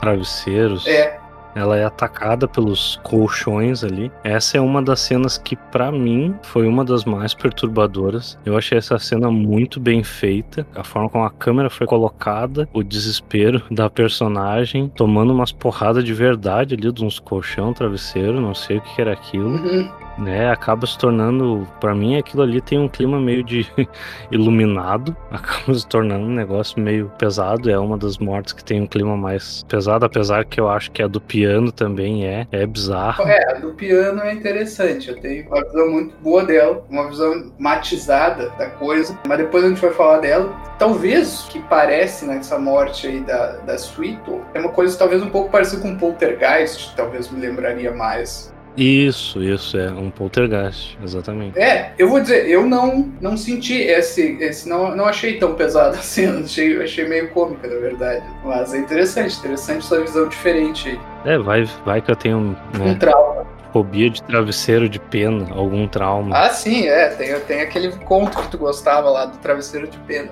[0.00, 0.86] Travesseiros.
[0.86, 1.19] É,
[1.54, 4.10] Ela é atacada pelos colchões ali.
[4.24, 8.38] Essa é uma das cenas que, pra mim, foi uma das mais perturbadoras.
[8.44, 10.66] Eu achei essa cena muito bem feita.
[10.74, 16.14] A forma como a câmera foi colocada, o desespero da personagem, tomando umas porradas de
[16.14, 19.50] verdade ali, de uns colchão, travesseiro, não sei o que era aquilo.
[19.50, 19.90] uhum.
[20.18, 23.66] né, acaba se tornando, Pra mim aquilo ali tem um clima meio de
[24.30, 28.86] iluminado, acaba se tornando um negócio meio pesado, é uma das mortes que tem um
[28.86, 33.26] clima mais pesado, apesar que eu acho que a do piano também é, é bizarro.
[33.26, 35.08] É, a do piano é interessante.
[35.08, 39.18] Eu tenho uma visão muito boa dela, uma visão matizada da coisa.
[39.26, 40.54] Mas depois a gente vai falar dela.
[40.78, 45.50] Talvez que parece nessa morte aí da, da Sweeto é uma coisa talvez um pouco
[45.50, 48.52] parecida com Poltergeist, talvez me lembraria mais.
[48.76, 51.58] Isso, isso, é um poltergeist, exatamente.
[51.58, 55.96] É, eu vou dizer, eu não, não senti esse, esse não, não achei tão pesado
[55.98, 58.24] assim, achei, achei meio cômica, na verdade.
[58.44, 61.00] Mas é interessante, interessante essa visão diferente aí.
[61.24, 63.44] É, vai, vai que eu tenho Um né, trauma.
[63.72, 66.36] fobia de travesseiro de pena, algum trauma.
[66.36, 70.30] Ah, sim, é, tem, tem aquele conto que tu gostava lá do travesseiro de pena.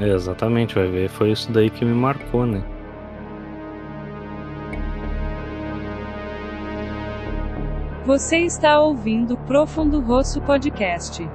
[0.00, 2.62] É, exatamente, vai ver, foi isso daí que me marcou, né?
[8.06, 11.26] Você está ouvindo Profundo Rosso Podcast.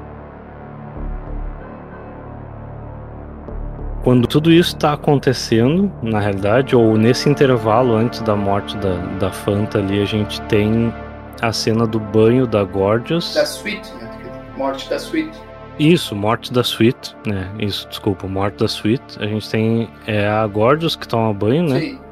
[4.04, 9.32] Quando tudo isso tá acontecendo, na realidade, ou nesse intervalo antes da morte da, da
[9.32, 10.94] Fanta ali, a gente tem
[11.42, 13.34] a cena do banho da Gorgeous.
[13.34, 14.54] Da Sweet, né?
[14.56, 15.36] Morte da Sweet.
[15.80, 17.50] Isso, morte da Sweet, né?
[17.58, 19.02] Isso, desculpa, morte da Sweet.
[19.20, 21.80] A gente tem é, a Gorgeous que toma banho, né?
[21.80, 22.09] Sim.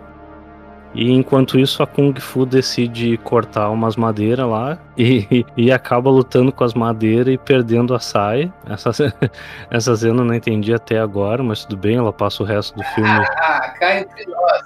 [0.94, 6.52] E enquanto isso, a Kung Fu decide cortar umas madeiras lá e, e, acaba lutando
[6.52, 8.54] com as madeiras e perdendo a saia.
[8.66, 8.92] Essa,
[9.70, 12.84] essa cena eu não entendi até agora, mas tudo bem, ela passa o resto do
[12.84, 13.08] filme.
[13.38, 14.06] Ah, cai.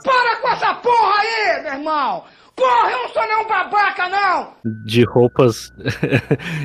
[0.03, 2.23] Para com essa porra aí, meu irmão!
[2.55, 4.53] Porra, eu não sou nenhum babaca, não!
[4.85, 5.73] De roupas.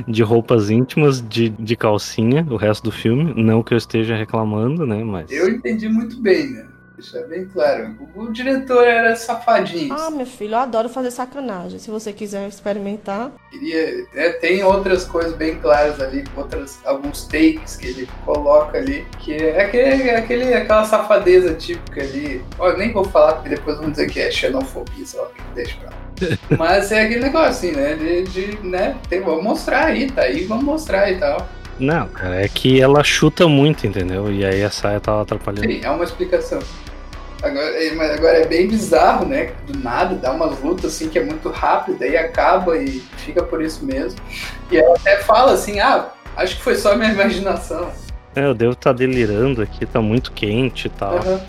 [0.06, 3.32] de roupas íntimas, de, de calcinha, o resto do filme.
[3.36, 5.02] Não que eu esteja reclamando, né?
[5.04, 5.30] Mas.
[5.30, 6.66] Eu entendi muito bem, né?
[6.96, 7.94] Deixar bem claro.
[8.14, 9.94] O, diretor era safadinho.
[9.94, 11.78] Ah, meu filho, eu adoro fazer sacanagem.
[11.78, 13.30] Se você quiser experimentar.
[13.50, 19.06] Queria, é, tem outras coisas bem claras ali, outras, alguns takes que ele coloca ali,
[19.18, 22.42] que é aquele, aquele, aquela safadeza típica ali.
[22.58, 25.96] Ó, nem vou falar, porque depois vão dizer que é xenofobia, só deixa pra lá.
[26.58, 27.94] Mas é aquele negócio assim, né?
[27.94, 28.96] De, de né?
[29.06, 31.46] Tem, vamos mostrar aí, tá aí, vamos mostrar e tal.
[31.78, 34.32] Não, cara, é que ela chuta muito, entendeu?
[34.32, 35.70] E aí a saia tava atrapalhando.
[35.70, 36.58] Sim, é uma explicação.
[37.42, 39.52] Agora, é, agora é bem bizarro, né?
[39.66, 43.62] Do nada, dá umas lutas assim que é muito rápido, aí acaba e fica por
[43.62, 44.18] isso mesmo.
[44.70, 47.90] E ela até fala assim, ah, acho que foi só minha imaginação.
[48.34, 51.16] É, eu devo estar tá delirando aqui, tá muito quente e tal.
[51.16, 51.40] Uhum.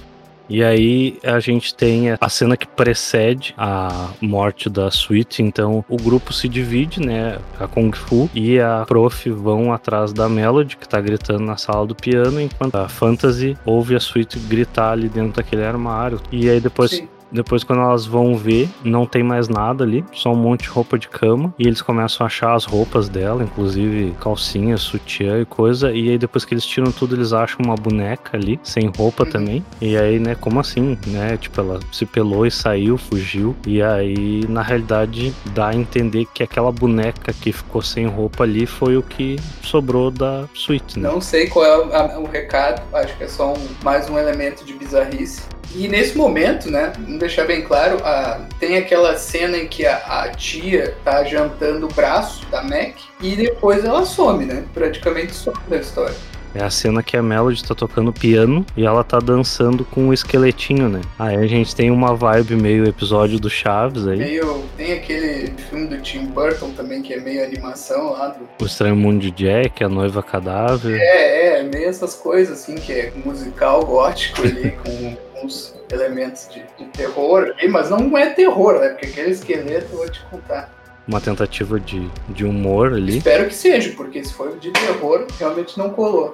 [0.50, 5.98] E aí a gente tem a cena que precede a morte da Sweet, então o
[5.98, 7.38] grupo se divide, né?
[7.60, 11.86] A Kung Fu e a Prof vão atrás da Melody, que tá gritando na sala
[11.86, 16.22] do piano, enquanto a Fantasy ouve a Sweet gritar ali dentro daquele armário.
[16.32, 17.08] E aí depois Sim.
[17.32, 20.98] Depois, quando elas vão ver, não tem mais nada ali, só um monte de roupa
[20.98, 21.54] de cama.
[21.58, 25.92] E eles começam a achar as roupas dela, inclusive calcinha, sutiã e coisa.
[25.92, 29.30] E aí, depois que eles tiram tudo, eles acham uma boneca ali, sem roupa uhum.
[29.30, 29.66] também.
[29.82, 31.38] E aí, né, como assim, né?
[31.38, 33.56] Tipo, ela se pelou e saiu, fugiu.
[33.66, 38.66] E aí, na realidade, dá a entender que aquela boneca que ficou sem roupa ali
[38.66, 41.10] foi o que sobrou da suíte, né?
[41.10, 44.64] Não sei qual é o, o recado, acho que é só um, mais um elemento
[44.64, 45.44] de bizarrice.
[45.76, 49.98] E nesse momento, né, vamos deixar bem claro, a, tem aquela cena em que a,
[49.98, 54.64] a, tia tá jantando o braço da Mac e depois ela some, né?
[54.74, 56.16] Praticamente some da história.
[56.56, 60.14] É a cena que a Melody tá tocando piano e ela tá dançando com o
[60.14, 61.02] esqueletinho, né?
[61.20, 64.18] Aí a gente tem uma vibe meio episódio do Chaves aí.
[64.18, 68.30] Meio, tem aquele filme do Tim Burton também, que é meio animação lá.
[68.30, 68.48] Do...
[68.60, 71.00] O Estranho Mundo de Jack, A Noiva Cadáver.
[71.00, 76.64] É, é, meio essas coisas assim, que é musical gótico ali, com uns elementos de,
[76.78, 78.90] de terror, mas não é terror, né?
[78.90, 83.20] Porque aquele esqueleto eu vou te contar uma tentativa de, de humor ali.
[83.20, 86.32] Espero que seja, porque se for de terror, realmente não colou.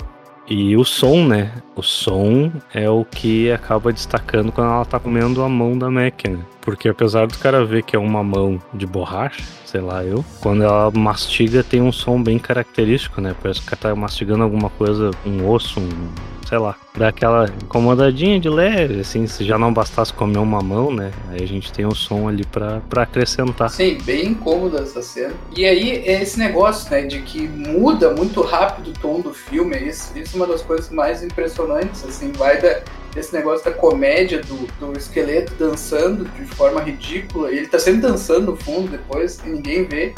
[0.49, 1.53] E o som, né?
[1.73, 6.25] O som é o que acaba destacando quando ela tá comendo a mão da Mac,
[6.27, 6.39] né?
[6.59, 10.63] Porque apesar do cara ver que é uma mão de borracha, sei lá eu, quando
[10.63, 13.33] ela mastiga tem um som bem característico, né?
[13.41, 16.09] Parece que ela tá mastigando alguma coisa, um osso, um
[16.53, 20.93] sei lá, dá aquela incomodadinha de leve, assim, se já não bastasse comer uma mão,
[20.93, 21.11] né?
[21.31, 23.71] Aí a gente tem o som ali para acrescentar.
[23.71, 25.33] Sim, bem incômoda essa cena.
[25.57, 29.75] E aí é esse negócio, né, de que muda muito rápido o tom do filme,
[29.77, 32.81] isso, isso é uma das coisas mais impressionantes, assim, vai da,
[33.15, 38.01] esse negócio da comédia do, do esqueleto dançando de forma ridícula, e ele tá sempre
[38.01, 40.13] dançando no fundo depois, e ninguém vê,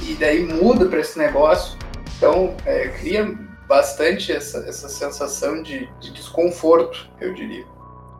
[0.00, 1.76] e daí muda para esse negócio.
[2.16, 3.36] Então, é, cria
[3.72, 7.64] bastante essa, essa sensação de, de desconforto, eu diria.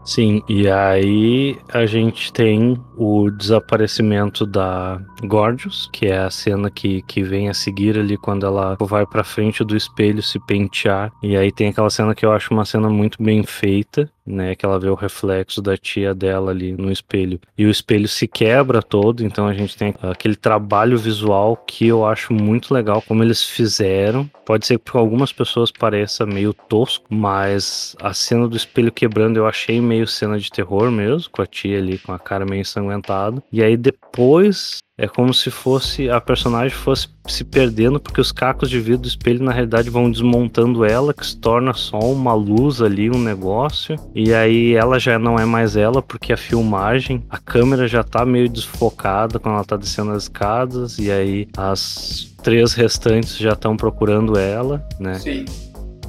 [0.02, 7.02] Sim, e aí a gente tem o desaparecimento da Gorgeous, que é a cena que,
[7.02, 11.12] que vem a seguir ali quando ela vai pra frente do espelho se pentear.
[11.22, 14.54] E aí tem aquela cena que eu acho uma cena muito bem feita, né?
[14.54, 17.40] Que ela vê o reflexo da tia dela ali no espelho.
[17.56, 22.06] E o espelho se quebra todo, então a gente tem aquele trabalho visual que eu
[22.06, 24.28] acho muito legal como eles fizeram.
[24.44, 29.36] Pode ser que para algumas pessoas pareça meio tosco, mas a cena do espelho quebrando
[29.36, 32.60] eu achei meio cena de terror mesmo, com a tia ali com a cara meio
[32.60, 33.42] ensanguentada.
[33.52, 38.70] E aí depois é como se fosse a personagem fosse se perdendo porque os cacos
[38.70, 42.80] de vidro do espelho na realidade vão desmontando ela, que se torna só uma luz
[42.80, 43.96] ali, um negócio.
[44.14, 48.24] E aí ela já não é mais ela porque a filmagem, a câmera já tá
[48.24, 53.76] meio desfocada quando ela tá descendo as escadas e aí as três restantes já estão
[53.76, 55.14] procurando ela, né?
[55.14, 55.44] Sim.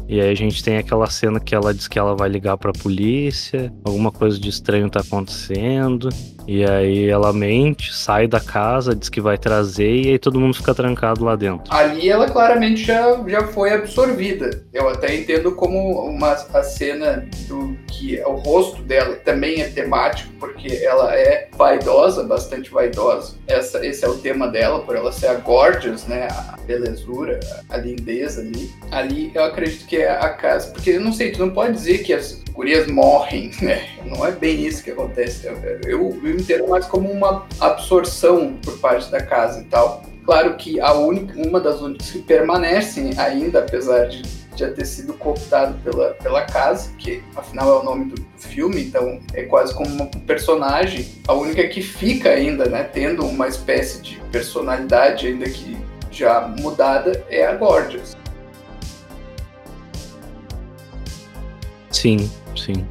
[0.08, 2.72] E aí a gente tem aquela cena que ela diz que ela vai ligar pra
[2.72, 6.10] polícia, alguma coisa de estranho tá acontecendo.
[6.48, 10.56] E aí ela mente, sai da casa, diz que vai trazer e aí todo mundo
[10.56, 11.74] fica trancado lá dentro.
[11.74, 14.64] Ali ela claramente já, já foi absorvida.
[14.74, 19.70] Eu até entendo como uma a cena do que é o rosto dela também é
[19.70, 23.36] temático, porque ela é vaidosa, bastante vaidosa.
[23.48, 26.28] Essa, esse é o tema dela, por ela ser a gorgeous, né?
[26.30, 27.40] A belezura,
[27.70, 28.70] a lindeza ali.
[28.92, 30.72] Ali eu acredito que que é a casa.
[30.72, 33.90] Porque eu não sei, tu não pode dizer que as gurias morrem, né?
[34.04, 35.46] Não é bem isso que acontece.
[35.46, 40.04] Eu, eu, eu entendo mais como uma absorção por parte da casa e tal.
[40.26, 44.24] Claro que a única, uma das únicas que permanecem ainda, apesar de
[44.56, 48.84] já ter sido cooptado pela, pela casa, que afinal é o nome do, do filme,
[48.86, 51.08] então é quase como um personagem.
[51.28, 55.78] A única que fica ainda, né, tendo uma espécie de personalidade, ainda que
[56.10, 58.16] já mudada, é a Gorgeous.
[62.04, 62.86] Sim, sim.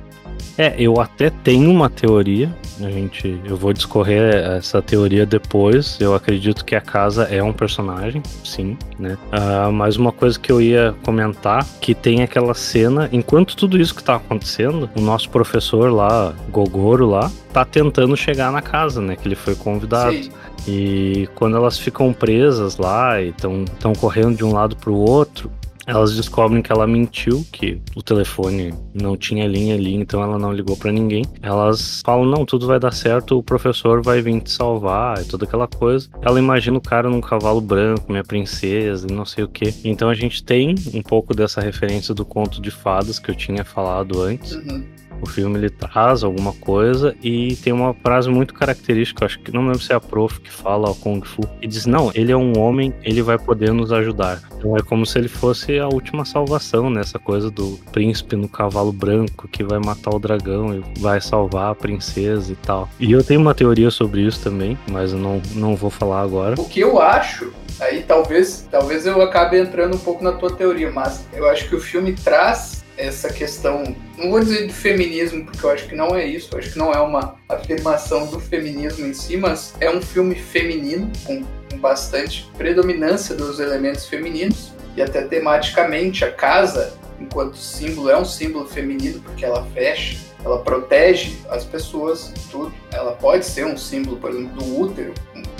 [0.56, 2.50] É, eu até tenho uma teoria.
[2.80, 5.98] A gente, eu vou discorrer essa teoria depois.
[6.00, 9.18] Eu acredito que a casa é um personagem, sim, né?
[9.30, 13.94] Uh, mas uma coisa que eu ia comentar que tem aquela cena, enquanto tudo isso
[13.94, 19.14] que tá acontecendo, o nosso professor lá, Gogoro lá, tá tentando chegar na casa, né?
[19.14, 20.16] Que ele foi convidado.
[20.16, 20.30] Sim.
[20.66, 25.50] E quando elas ficam presas lá e estão correndo de um lado pro outro,
[25.86, 30.52] elas descobrem que ela mentiu, que o telefone não tinha linha ali, então ela não
[30.52, 31.24] ligou para ninguém.
[31.40, 35.44] Elas falam: não, tudo vai dar certo, o professor vai vir te salvar e toda
[35.44, 36.08] aquela coisa.
[36.22, 39.74] Ela imagina o cara num cavalo branco, minha princesa e não sei o que.
[39.84, 43.64] Então a gente tem um pouco dessa referência do conto de fadas que eu tinha
[43.64, 44.52] falado antes.
[44.52, 45.01] Uhum.
[45.22, 49.62] O filme ele traz alguma coisa e tem uma frase muito característica, acho que não
[49.62, 52.36] lembro se é a prof que fala ao Kung Fu, e diz: Não, ele é
[52.36, 54.42] um homem, ele vai poder nos ajudar.
[54.56, 57.02] Então é como se ele fosse a última salvação, né?
[57.22, 61.74] Coisa do príncipe no cavalo branco que vai matar o dragão e vai salvar a
[61.74, 62.88] princesa e tal.
[62.98, 66.60] E eu tenho uma teoria sobre isso também, mas eu não, não vou falar agora.
[66.60, 70.90] O que eu acho aí talvez talvez eu acabe entrando um pouco na tua teoria,
[70.90, 73.82] mas eu acho que o filme traz essa questão,
[74.18, 76.78] não vou dizer de feminismo, porque eu acho que não é isso, eu acho que
[76.78, 81.78] não é uma afirmação do feminismo em si, mas é um filme feminino, com, com
[81.78, 88.68] bastante predominância dos elementos femininos, e até tematicamente a casa, enquanto símbolo, é um símbolo
[88.68, 92.72] feminino, porque ela fecha, ela protege as pessoas, tudo.
[92.92, 95.14] Ela pode ser um símbolo, por exemplo, do útero,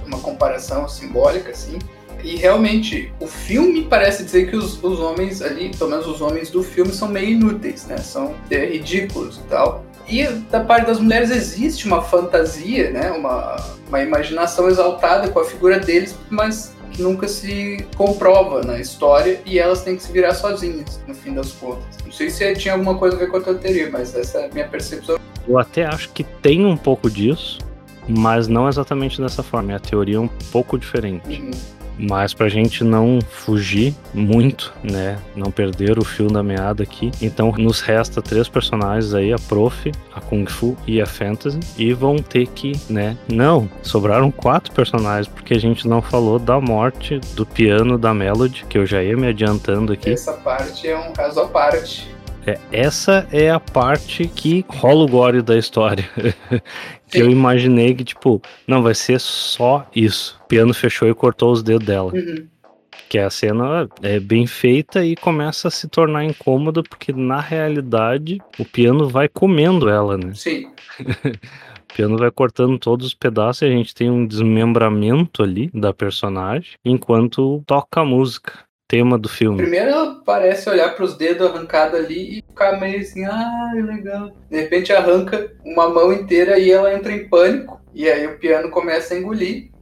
[0.05, 1.79] uma comparação simbólica, assim,
[2.23, 6.51] e realmente, o filme parece dizer que os, os homens ali, pelo menos os homens
[6.51, 7.99] do filme, são meio inúteis, né?
[7.99, 9.85] São é, ridículos e tal.
[10.09, 13.11] E da parte das mulheres existe uma fantasia, né?
[13.11, 13.57] Uma,
[13.89, 19.59] uma imaginação exaltada com a figura deles, mas que nunca se comprova na história e
[19.59, 21.85] elas têm que se virar sozinhas, no fim das contas.
[22.05, 24.47] Não sei se tinha alguma coisa a ver com a tua teoria, mas essa é
[24.47, 25.19] a minha percepção.
[25.49, 27.59] Eu até acho que tem um pouco disso,
[28.07, 29.75] mas não exatamente dessa forma.
[29.75, 31.41] A teoria é um pouco diferente.
[31.41, 31.51] Uhum.
[31.99, 35.19] Mas pra gente não fugir muito, né?
[35.37, 37.11] Não perder o fio da meada aqui.
[37.21, 41.61] Então nos resta três personagens aí, a Prof, a Kung Fu e a Fantasy.
[41.77, 43.17] E vão ter que, né?
[43.29, 48.65] Não, sobraram quatro personagens, porque a gente não falou da morte do piano da Melody,
[48.69, 50.11] que eu já ia me adiantando aqui.
[50.11, 52.12] Essa parte é um caso à parte.
[52.47, 56.09] É, essa é a parte que rola o gore da história.
[57.07, 60.41] que eu imaginei que, tipo, não, vai ser só isso.
[60.45, 62.13] O piano fechou e cortou os dedos dela.
[62.13, 62.47] Uhum.
[63.09, 68.41] Que a cena é bem feita e começa a se tornar incômoda, porque na realidade
[68.59, 70.33] o piano vai comendo ela, né?
[70.35, 70.71] Sim.
[71.93, 75.93] O piano vai cortando todos os pedaços e a gente tem um desmembramento ali da
[75.93, 78.61] personagem, enquanto toca a música
[78.93, 79.57] tema do filme.
[79.57, 84.31] Primeiro ela parece olhar para os dedos arrancados ali e ficar meio assim, ah, legal.
[84.51, 87.81] De repente arranca uma mão inteira e ela entra em pânico.
[87.95, 89.73] E aí o piano começa a engolir.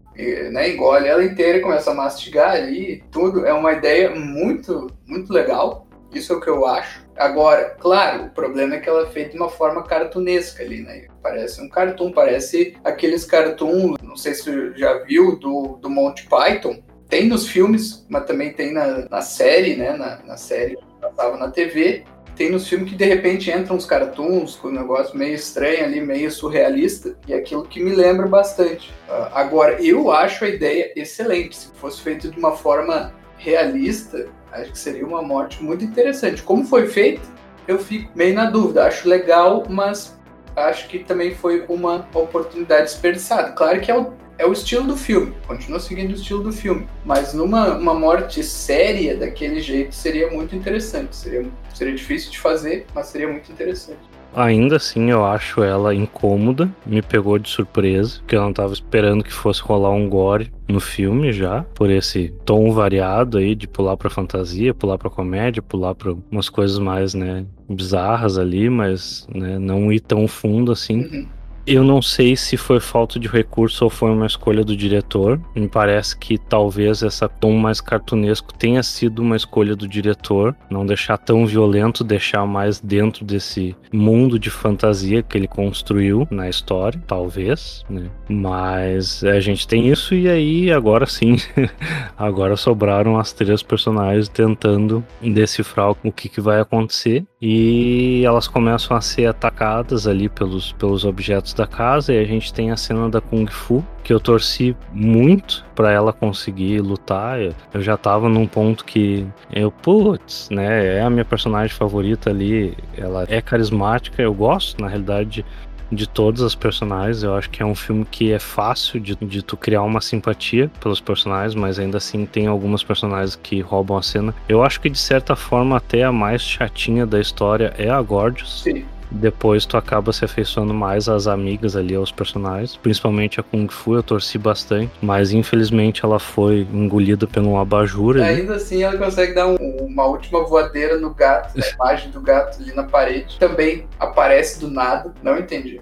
[0.52, 3.44] Né, engole ela inteira e começa a mastigar ali tudo.
[3.44, 5.88] É uma ideia muito, muito legal.
[6.12, 7.04] Isso é o que eu acho.
[7.16, 11.06] Agora, claro, o problema é que ela é feita de uma forma cartunesca ali, né?
[11.22, 16.26] Parece um cartoon, parece aqueles cartoons, não sei se você já viu, do, do Monty
[16.28, 19.92] Python, tem nos filmes, mas também tem na, na série, né?
[19.96, 22.04] Na, na série que passava na TV.
[22.36, 26.00] Tem nos filmes que de repente entram uns cartoons com um negócio meio estranho ali,
[26.00, 28.90] meio surrealista, e é aquilo que me lembra bastante.
[29.08, 31.56] Uh, agora, eu acho a ideia excelente.
[31.56, 36.42] Se fosse feito de uma forma realista, acho que seria uma morte muito interessante.
[36.42, 37.28] Como foi feito,
[37.68, 38.86] eu fico meio na dúvida.
[38.86, 40.18] Acho legal, mas
[40.56, 43.52] acho que também foi uma oportunidade desperdiçada.
[43.52, 46.86] Claro que é o é o estilo do filme, continua seguindo o estilo do filme,
[47.04, 52.86] mas numa uma morte séria daquele jeito seria muito interessante, seria, seria difícil de fazer,
[52.94, 53.98] mas seria muito interessante.
[54.34, 59.24] Ainda assim, eu acho ela incômoda, me pegou de surpresa, porque eu não tava esperando
[59.24, 63.96] que fosse rolar um gore no filme já, por esse tom variado aí de pular
[63.96, 69.58] pra fantasia, pular pra comédia, pular pra umas coisas mais, né, bizarras ali, mas né,
[69.58, 71.00] não ir tão fundo assim.
[71.00, 71.26] Uhum.
[71.66, 75.40] Eu não sei se foi falta de recurso ou foi uma escolha do diretor.
[75.54, 80.56] Me parece que talvez essa tom mais cartunesco tenha sido uma escolha do diretor.
[80.70, 86.48] Não deixar tão violento, deixar mais dentro desse mundo de fantasia que ele construiu na
[86.48, 88.10] história, talvez, né?
[88.28, 91.36] Mas a gente tem isso e aí agora sim,
[92.16, 98.94] agora sobraram as três personagens tentando decifrar o que, que vai acontecer e elas começam
[98.94, 103.08] a ser atacadas ali pelos, pelos objetos da casa e a gente tem a cena
[103.08, 107.38] da Kung Fu que eu torci muito para ela conseguir lutar.
[107.72, 112.76] Eu já tava num ponto que eu, putz, né, é a minha personagem favorita ali,
[112.96, 115.44] ela é carismática, eu gosto, na realidade,
[115.90, 117.22] de todas as personagens.
[117.22, 120.70] Eu acho que é um filme que é fácil de, de tu criar uma simpatia
[120.80, 124.34] pelos personagens, mas ainda assim tem algumas personagens que roubam a cena.
[124.48, 128.62] Eu acho que de certa forma até a mais chatinha da história é a Gorgeous.
[128.62, 128.84] Sim.
[129.10, 132.76] Depois tu acaba se afeiçoando mais às amigas ali, aos personagens.
[132.76, 134.90] Principalmente a Kung Fu, eu torci bastante.
[135.02, 138.40] Mas infelizmente ela foi engolida pelo abajur ali.
[138.40, 142.60] Ainda assim, ela consegue dar um- uma última voadeira no gato, a imagem do gato
[142.62, 143.38] ali na parede.
[143.38, 145.80] Também aparece do nada, não entendi.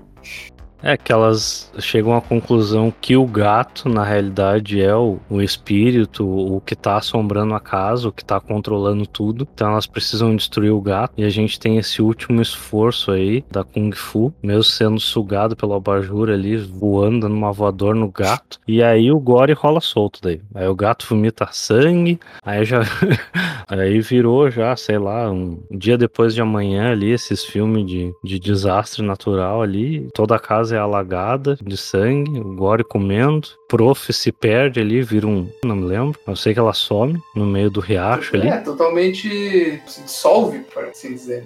[0.82, 6.26] É que elas chegam à conclusão que o gato, na realidade, é o, o espírito,
[6.26, 9.46] o que tá assombrando a casa, o que tá controlando tudo.
[9.54, 11.12] Então elas precisam destruir o gato.
[11.16, 15.74] E a gente tem esse último esforço aí da Kung Fu, mesmo sendo sugado pelo
[15.74, 18.58] abajur ali, voando dando uma voador no gato.
[18.66, 20.40] E aí o gore rola solto daí.
[20.54, 22.82] Aí o gato vomita sangue, aí já.
[23.68, 28.38] aí virou já, sei lá, um dia depois de amanhã ali, esses filmes de, de
[28.38, 30.08] desastre natural ali.
[30.14, 33.48] Toda a casa é alagada de sangue, o gore comendo.
[33.68, 35.50] Prof se perde ali, vira um.
[35.64, 36.18] Não me lembro.
[36.26, 38.48] Eu sei que ela some no meio do riacho ali.
[38.48, 41.44] É, totalmente se dissolve, por assim dizer.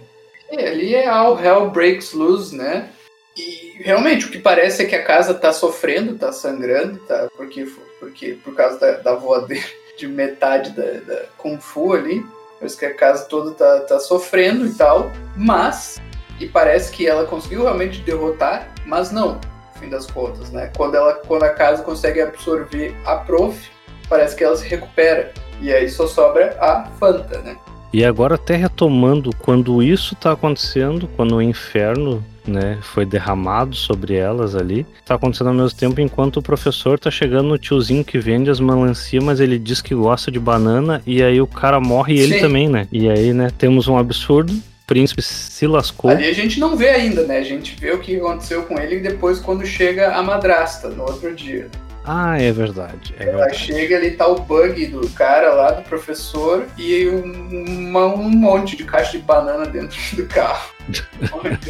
[0.51, 2.89] É, ali é all hell breaks loose, né?
[3.37, 7.29] E realmente o que parece é que a casa tá sofrendo, tá sangrando, tá?
[7.37, 7.67] Porque,
[7.99, 9.65] porque por causa da, da voadeira
[9.97, 12.25] de metade da, da Kung Fu ali.
[12.59, 15.11] Parece que a casa toda tá, tá sofrendo e tal.
[15.37, 16.01] Mas,
[16.41, 20.71] e parece que ela conseguiu realmente derrotar, mas não, no fim das contas, né?
[20.77, 23.71] Quando, ela, quando a casa consegue absorver a prof,
[24.09, 25.33] parece que ela se recupera.
[25.61, 27.57] E aí só sobra a Fanta, né?
[27.93, 34.15] E agora até retomando, quando isso tá acontecendo, quando o inferno, né, foi derramado sobre
[34.15, 38.19] elas ali, tá acontecendo ao mesmo tempo enquanto o professor tá chegando no tiozinho que
[38.19, 42.15] vende as melancia, mas ele diz que gosta de banana e aí o cara morre
[42.15, 42.41] e ele Sim.
[42.41, 42.89] também, né?
[42.91, 44.55] E aí, né, temos um absurdo,
[44.93, 46.11] o príncipe se lascou.
[46.11, 47.39] Ali a gente não vê ainda, né?
[47.39, 51.35] A gente vê o que aconteceu com ele depois quando chega a madrasta, no outro
[51.35, 51.69] dia.
[52.05, 53.59] Ah, é verdade, é Ela verdade.
[53.59, 58.85] chega ali, tá o bug do cara lá, do professor, e um, um monte de
[58.85, 60.69] caixa de banana dentro do carro.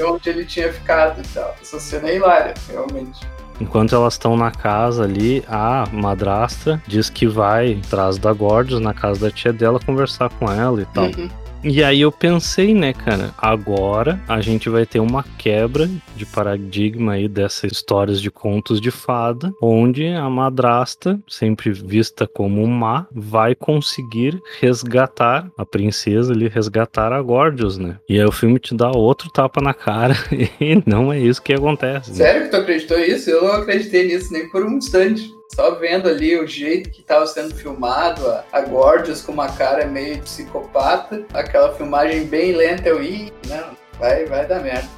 [0.02, 1.54] onde, ele tinha ficado e tal.
[1.60, 3.20] Essa cena é hilária, realmente.
[3.60, 8.94] Enquanto elas estão na casa ali, a madrasta diz que vai atrás da Gorgeous, na
[8.94, 11.04] casa da tia dela, conversar com ela e tal.
[11.04, 11.28] Uhum.
[11.64, 17.12] E aí eu pensei, né, cara, agora a gente vai ter uma quebra de paradigma
[17.12, 23.54] aí dessas histórias de contos de fada, onde a madrasta, sempre vista como má, vai
[23.54, 27.96] conseguir resgatar a princesa ali, resgatar a Gorgeous, né?
[28.08, 30.14] E aí o filme te dá outro tapa na cara
[30.60, 32.10] e não é isso que acontece.
[32.10, 32.16] né?
[32.16, 33.30] Sério que tu acreditou nisso?
[33.30, 35.30] Eu não acreditei nisso nem por um instante.
[35.54, 40.18] Só vendo ali o jeito que estava sendo filmado, a, a com uma cara meio
[40.22, 44.88] psicopata, aquela filmagem bem lenta, eu ia, não, vai, vai dar merda.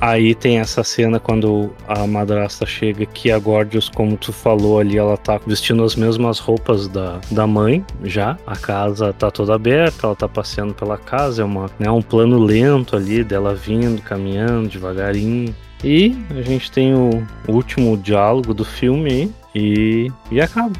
[0.00, 4.96] Aí tem essa cena quando a madrasta chega que a Gorgeous, como tu falou ali,
[4.96, 8.38] ela tá vestindo as mesmas roupas da, da mãe já.
[8.46, 12.38] A casa tá toda aberta, ela tá passeando pela casa, é uma, né, um plano
[12.38, 15.54] lento ali dela vindo, caminhando devagarinho.
[15.82, 20.72] E a gente tem o último diálogo do filme aí e, e acaba.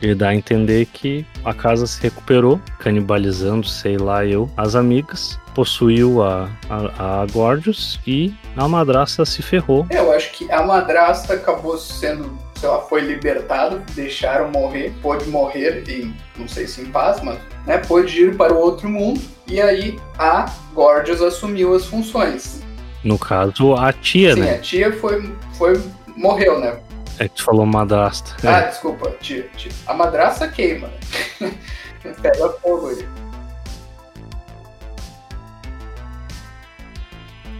[0.00, 5.38] Ele dá a entender que a casa se recuperou, canibalizando, sei lá eu, as amigas,
[5.54, 9.86] possuiu a, a, a Gorgeous e a madrasta se ferrou.
[9.90, 15.28] É, Eu acho que a madrasta acabou sendo, sei lá, foi libertada, deixaram morrer, pôde
[15.28, 19.20] morrer em, não sei se em paz, mas, né, pôde ir para o outro mundo,
[19.46, 22.60] e aí a Gorgeous assumiu as funções.
[23.04, 24.54] No caso, a tia, Sim, né?
[24.56, 25.80] a tia foi, foi,
[26.16, 26.76] morreu, né?
[27.18, 28.34] É que tu falou madrasta.
[28.44, 28.68] Ah, É.
[28.68, 29.14] desculpa.
[29.86, 30.90] A madrasta queima?
[32.20, 33.08] Pega fogo ali.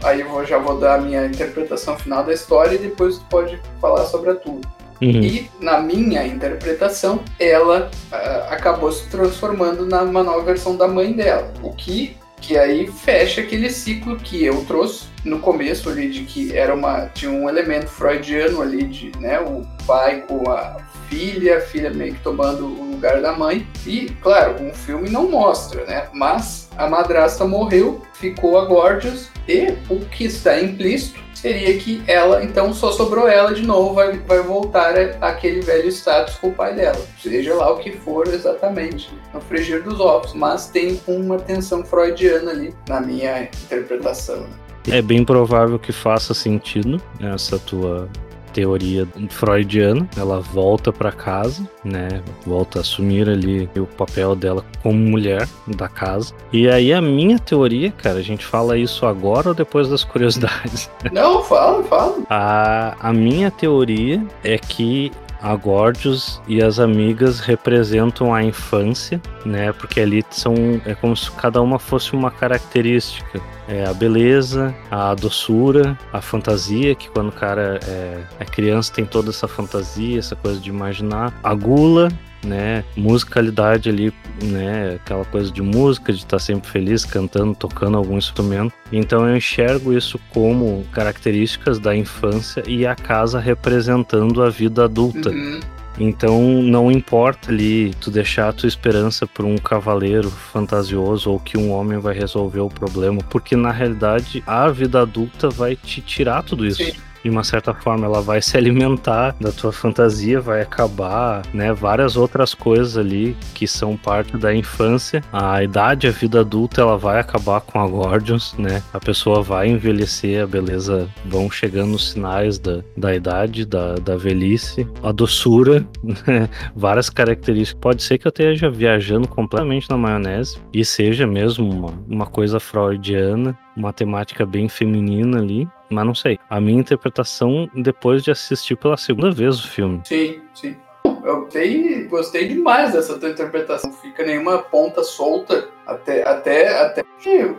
[0.02, 3.60] Aí eu já vou dar a minha interpretação final da história e depois tu pode
[3.80, 4.60] falar sobre a tua.
[5.00, 5.20] Uhum.
[5.20, 11.52] E, na minha interpretação, ela ah, acabou se transformando numa nova versão da mãe dela.
[11.62, 16.54] O que, que aí fecha aquele ciclo que eu trouxe no começo ali de que
[16.54, 20.76] era uma tinha um elemento freudiano ali de, né, o pai com a
[21.08, 23.66] filha, a filha meio que tomando o lugar da mãe.
[23.86, 26.08] E, claro, um filme não mostra, né?
[26.12, 32.44] Mas a madrasta morreu, ficou a Gorgeous e o que está implícito seria que ela,
[32.44, 36.72] então só sobrou ela de novo, vai, vai voltar àquele velho status com o pai
[36.72, 37.04] dela.
[37.20, 42.52] Seja lá o que for exatamente no frigir dos ovos, mas tem uma tensão freudiana
[42.52, 44.42] ali na minha interpretação.
[44.86, 44.98] Né?
[44.98, 48.08] É bem provável que faça sentido essa tua
[48.52, 50.08] teoria freudiana.
[50.16, 52.22] Ela volta para casa, né?
[52.46, 56.34] Volta a assumir ali o papel dela como mulher da casa.
[56.52, 60.90] E aí a minha teoria, cara, a gente fala isso agora ou depois das curiosidades?
[61.12, 62.16] Não, fala, fala.
[62.28, 65.10] A, a minha teoria é que
[65.42, 69.72] a Gorgeous e as amigas representam a infância, né?
[69.72, 70.54] Porque ali são
[70.86, 73.40] é como se cada uma fosse uma característica.
[73.68, 79.04] É a beleza, a doçura, a fantasia, que quando o cara é, é criança tem
[79.04, 81.32] toda essa fantasia, essa coisa de imaginar.
[81.42, 82.08] A gula,
[82.44, 82.84] né?
[82.96, 84.12] Musicalidade ali,
[84.42, 84.94] né?
[84.96, 88.72] Aquela coisa de música, de estar sempre feliz, cantando, tocando algum instrumento.
[88.90, 95.30] Então eu enxergo isso como características da infância e a casa representando a vida adulta.
[95.30, 95.60] Uhum.
[95.98, 101.58] Então não importa ali tu deixar a tua esperança por um cavaleiro fantasioso ou que
[101.58, 106.42] um homem vai resolver o problema, porque na realidade a vida adulta vai te tirar
[106.42, 106.82] tudo isso.
[106.82, 111.72] Sim de uma certa forma ela vai se alimentar da tua fantasia, vai acabar, né,
[111.72, 115.22] várias outras coisas ali que são parte da infância.
[115.32, 118.82] A idade, a vida adulta, ela vai acabar com a Gordions, né?
[118.92, 124.16] A pessoa vai envelhecer, a beleza vão chegando os sinais da, da idade, da, da
[124.16, 125.86] velhice, a doçura,
[126.26, 126.48] né?
[126.74, 127.80] várias características.
[127.80, 132.58] Pode ser que eu esteja viajando completamente na maionese e seja mesmo uma, uma coisa
[132.58, 136.38] freudiana, uma temática bem feminina ali, mas não sei.
[136.48, 140.00] A minha interpretação depois de assistir pela segunda vez o filme.
[140.04, 140.76] Sim, sim.
[141.24, 143.90] Eu gostei, gostei demais dessa tua interpretação.
[143.90, 147.04] Não fica nenhuma ponta solta até, até, até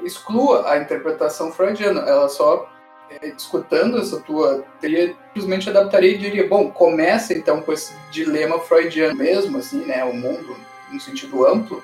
[0.04, 2.02] exclua a interpretação freudiana.
[2.02, 2.70] Ela só,
[3.10, 8.60] é, escutando essa tua teoria, simplesmente adaptaria e diria, bom, começa então com esse dilema
[8.60, 10.56] freudiano mesmo, assim, né, o mundo
[10.92, 11.82] no sentido amplo,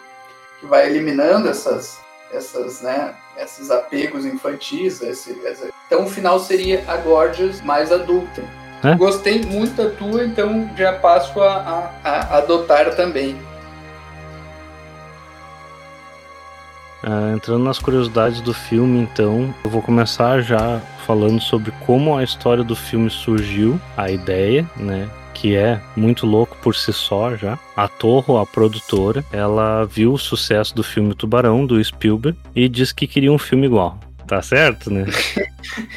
[0.59, 1.99] que vai eliminando essas,
[2.31, 5.01] essas, né, esses apegos infantis.
[5.01, 5.69] Esse, esse...
[5.87, 8.43] Então o final seria a Gorgeous mais adulta.
[8.83, 8.95] É?
[8.95, 13.35] Gostei muito da tua, então já passo a, a, a adotar também.
[17.03, 22.23] Uh, entrando nas curiosidades do filme, então, eu vou começar já falando sobre como a
[22.23, 25.09] história do filme surgiu, a ideia, né?
[25.39, 27.57] Que é muito louco por si só já.
[27.75, 32.93] A Torro, a produtora, ela viu o sucesso do filme Tubarão, do Spielberg, e disse
[32.93, 33.97] que queria um filme igual.
[34.27, 35.05] Tá certo, né?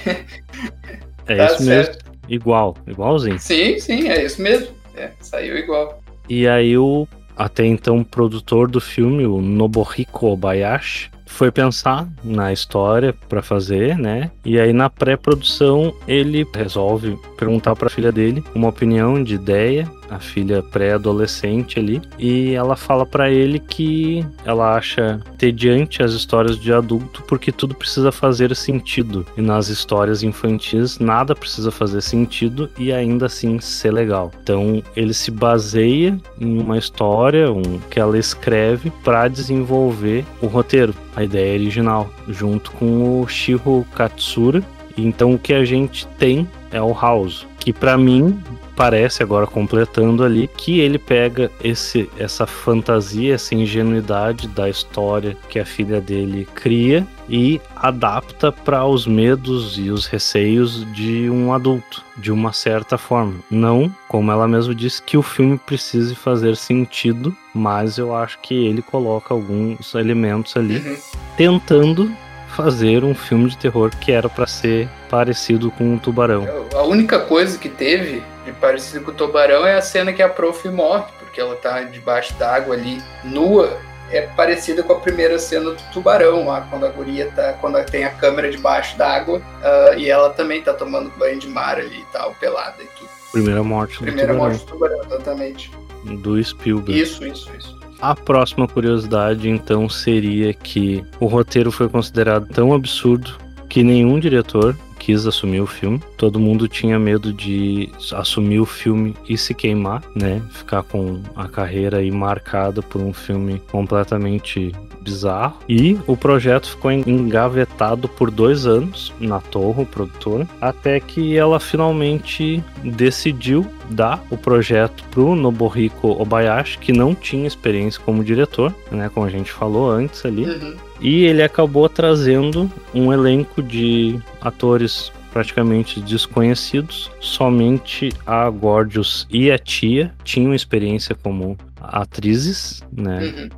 [1.26, 1.64] é Tá isso certo.
[1.64, 2.12] mesmo.
[2.28, 3.38] Igual, igualzinho.
[3.38, 4.68] Sim, sim, é isso mesmo.
[4.97, 6.01] É, saiu igual.
[6.28, 13.14] E aí o até então produtor do filme, o Nobuhiko Obayashi, foi pensar na história
[13.28, 14.30] para fazer, né?
[14.45, 19.91] E aí na pré-produção ele resolve perguntar para a filha dele uma opinião de ideia,
[20.14, 26.58] a filha pré-adolescente ali, e ela fala para ele que ela acha tediante as histórias
[26.58, 29.26] de adulto porque tudo precisa fazer sentido.
[29.36, 34.30] E nas histórias infantis nada precisa fazer sentido e ainda assim ser legal.
[34.42, 40.94] Então ele se baseia em uma história um, que ela escreve para desenvolver o roteiro,
[41.16, 44.62] a ideia original, junto com o Shiro Katsura.
[44.96, 48.38] Então o que a gente tem é o House, que para mim
[48.76, 55.58] parece agora completando ali que ele pega esse essa fantasia, essa ingenuidade da história que
[55.58, 62.02] a filha dele cria e adapta para os medos e os receios de um adulto,
[62.16, 63.34] de uma certa forma.
[63.50, 68.54] Não, como ela mesma disse, que o filme precise fazer sentido, mas eu acho que
[68.66, 70.96] ele coloca alguns elementos ali Uhum.
[71.36, 72.10] tentando
[72.48, 76.46] fazer um filme de terror que era para ser parecido com um tubarão.
[76.74, 80.28] A única coisa que teve de parecido com o tubarão é a cena que a
[80.28, 83.78] prof morre, porque ela tá debaixo d'água ali, nua.
[84.11, 87.55] É parecida com a primeira cena do tubarão, lá, quando a guria tá.
[87.55, 91.78] Quando tem a câmera debaixo d'água ah, e ela também tá tomando banho de mar
[91.78, 93.09] ali e tal, pelada e tudo.
[93.32, 95.70] Primeira morte do Primeira tubarão, morte do tubarão, exatamente.
[96.05, 97.01] do Spielberg.
[97.01, 97.80] Isso, isso, isso.
[98.03, 103.38] A próxima curiosidade, então, seria que o roteiro foi considerado tão absurdo
[103.68, 106.00] que nenhum diretor quis assumir o filme.
[106.16, 110.40] Todo mundo tinha medo de assumir o filme e se queimar, né?
[110.53, 115.59] Ficar com a carreira aí marcada por um filme completamente bizarro.
[115.68, 122.62] E o projeto ficou engavetado por dois anos na Torre, produtora, até que ela finalmente
[122.84, 129.26] decidiu dar o projeto pro Nobuhiko Obayashi, que não tinha experiência como diretor, né, como
[129.26, 130.44] a gente falou antes ali.
[130.44, 130.91] Uhum.
[131.03, 137.11] E ele acabou trazendo um elenco de atores praticamente desconhecidos.
[137.18, 143.24] Somente a Gorgeous e a tia tinham experiência como atrizes, né?
[143.24, 143.48] Uhum.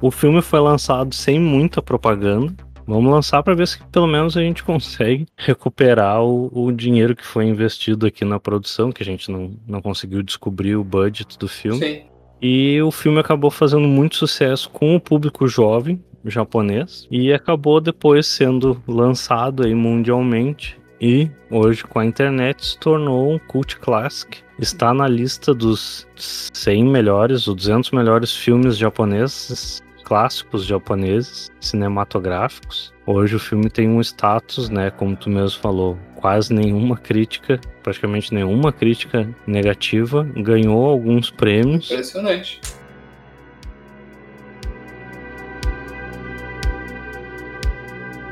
[0.00, 2.54] O filme foi lançado sem muita propaganda.
[2.86, 7.26] Vamos lançar para ver se pelo menos a gente consegue recuperar o, o, dinheiro que
[7.26, 11.48] foi investido aqui na produção, que a gente não, não conseguiu descobrir o budget do
[11.48, 11.80] filme.
[11.80, 12.02] Sim.
[12.40, 18.26] E o filme acabou fazendo muito sucesso com o público jovem japonês e acabou depois
[18.26, 24.38] sendo lançado aí mundialmente e hoje com a internet se tornou um cult classic.
[24.58, 32.92] Está na lista dos 100 melhores ou 200 melhores filmes japoneses, clássicos japoneses, cinematográficos.
[33.06, 38.34] Hoje o filme tem um status, né, como tu mesmo falou, quase nenhuma crítica, praticamente
[38.34, 41.90] nenhuma crítica negativa, ganhou alguns prêmios.
[41.90, 42.60] Impressionante.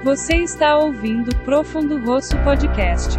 [0.06, 3.18] Você está ouvindo Profundo Rosso Podcast.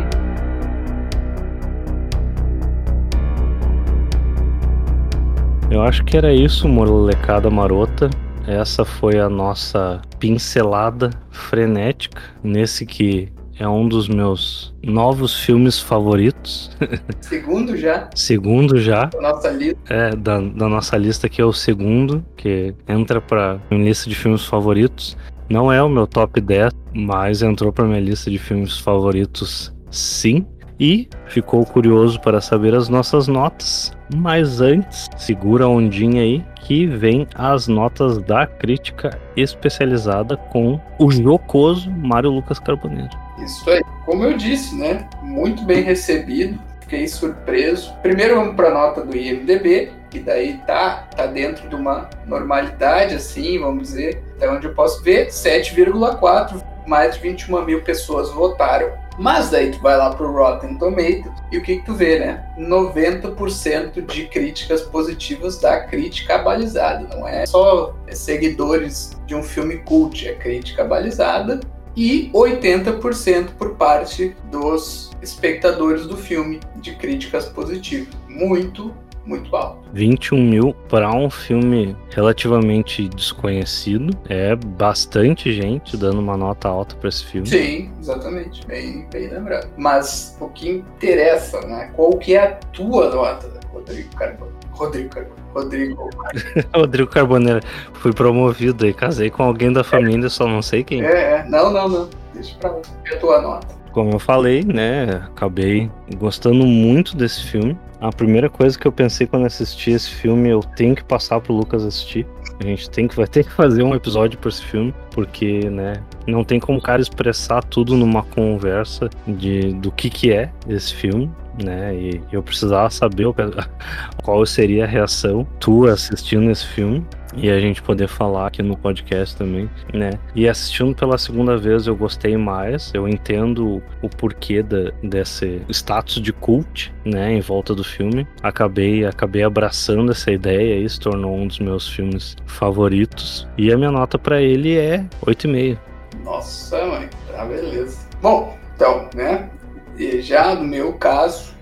[5.69, 8.09] Eu acho que era isso, molecada marota.
[8.47, 16.71] Essa foi a nossa pincelada frenética nesse que é um dos meus novos filmes favoritos.
[17.19, 18.09] Segundo já.
[18.15, 19.07] segundo já.
[19.07, 19.93] Da nossa lista.
[19.93, 24.15] É, da, da nossa lista que é o segundo, que entra pra minha lista de
[24.15, 25.17] filmes favoritos.
[25.49, 30.45] Não é o meu top 10, mas entrou pra minha lista de filmes favoritos sim.
[30.79, 33.91] E ficou curioso para saber as nossas notas.
[34.15, 41.09] Mas antes, segura a ondinha aí que vem as notas da crítica especializada com o
[41.09, 43.09] jocoso Mário Lucas Carboneiro.
[43.43, 43.81] Isso aí.
[44.05, 45.09] Como eu disse, né?
[45.23, 46.59] Muito bem recebido.
[46.81, 47.93] Fiquei surpreso.
[48.01, 53.15] Primeiro vamos para a nota do IMDB, que daí tá, tá dentro de uma normalidade,
[53.15, 54.23] assim, vamos dizer.
[54.35, 56.61] Até onde eu posso ver, 7,4.
[56.85, 58.91] Mais de 21 mil pessoas votaram.
[59.17, 62.45] Mas daí tu vai lá pro Rotten Tomatoes e o que, que tu vê, né?
[62.57, 67.07] 90% de críticas positivas da crítica balizada.
[67.15, 71.59] Não é só seguidores de um filme cult, é crítica balizada.
[71.95, 78.09] E 80% por parte dos espectadores do filme de críticas positivas.
[78.29, 78.93] Muito,
[79.27, 79.77] muito alto.
[79.93, 84.17] 21 mil para um filme relativamente desconhecido.
[84.29, 87.47] É bastante gente dando uma nota alta para esse filme.
[87.47, 88.65] Sim, exatamente.
[88.65, 89.69] Bem, bem lembrado.
[89.77, 91.91] Mas o que interessa, né?
[91.95, 94.51] Qual que é a tua nota, Rodrigo Carbono?
[94.71, 95.47] Rodrigo Carbono.
[95.53, 96.09] Rodrigo.
[96.73, 97.61] Rodrigo Carboneira.
[97.93, 101.03] Fui promovido e casei com alguém da família, só não sei quem.
[101.03, 101.45] É, é.
[101.49, 102.09] Não, não, não.
[102.33, 102.81] Deixa pra lá.
[103.09, 103.76] E a tua nota?
[103.97, 105.05] Como eu falei, né?
[105.25, 107.75] Acabei gostando muito desse filme.
[107.99, 111.51] A primeira coisa que eu pensei quando assisti esse filme, eu tenho que passar pro
[111.51, 112.23] Lucas assistir.
[112.59, 115.93] A gente tem que, vai ter que fazer um episódio por esse filme, porque, né,
[116.27, 120.93] não tem como o cara expressar tudo numa conversa de, do que que é esse
[120.93, 121.31] filme,
[121.63, 123.25] né, e eu precisava saber
[124.23, 127.03] qual seria a reação tu assistindo esse filme
[127.37, 130.11] e a gente poder falar aqui no podcast também, né?
[130.35, 136.21] E assistindo pela segunda vez eu gostei mais, eu entendo o porquê da, desse status
[136.21, 138.27] de cult, né, em volta do filme.
[138.41, 143.47] Acabei, acabei abraçando essa ideia e se tornou um dos meus filmes favoritos.
[143.57, 145.77] E a minha nota para ele é 8,5.
[146.23, 148.07] Nossa, mãe, tá beleza.
[148.21, 149.49] Bom, então, né?
[149.97, 151.56] E já no meu caso,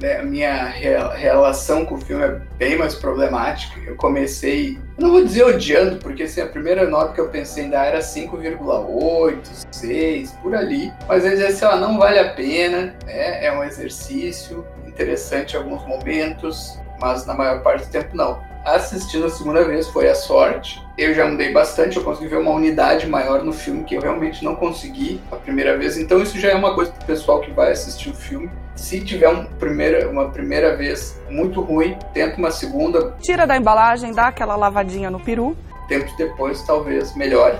[0.00, 3.78] né, minha re relação com o filme é bem mais problemática.
[3.86, 7.84] Eu comecei, não vou dizer odiando, porque assim, a primeira nota que eu pensei ainda
[7.84, 10.92] era 5,8, 6, por ali.
[11.08, 13.44] Mas eu dizia assim, ó, não vale a pena, né?
[13.44, 19.26] é um exercício interessante em alguns momentos, mas na maior parte do tempo não assistindo
[19.26, 20.84] a segunda vez foi a sorte.
[20.98, 24.44] Eu já mudei bastante, eu consegui ver uma unidade maior no filme que eu realmente
[24.44, 25.96] não consegui a primeira vez.
[25.96, 28.50] Então isso já é uma coisa pro pessoal que vai assistir o filme.
[28.76, 33.16] Se tiver um primeira, uma primeira vez muito ruim, tenta uma segunda.
[33.20, 35.56] Tira da embalagem, dá aquela lavadinha no peru.
[35.88, 37.58] Tempos depois talvez melhore.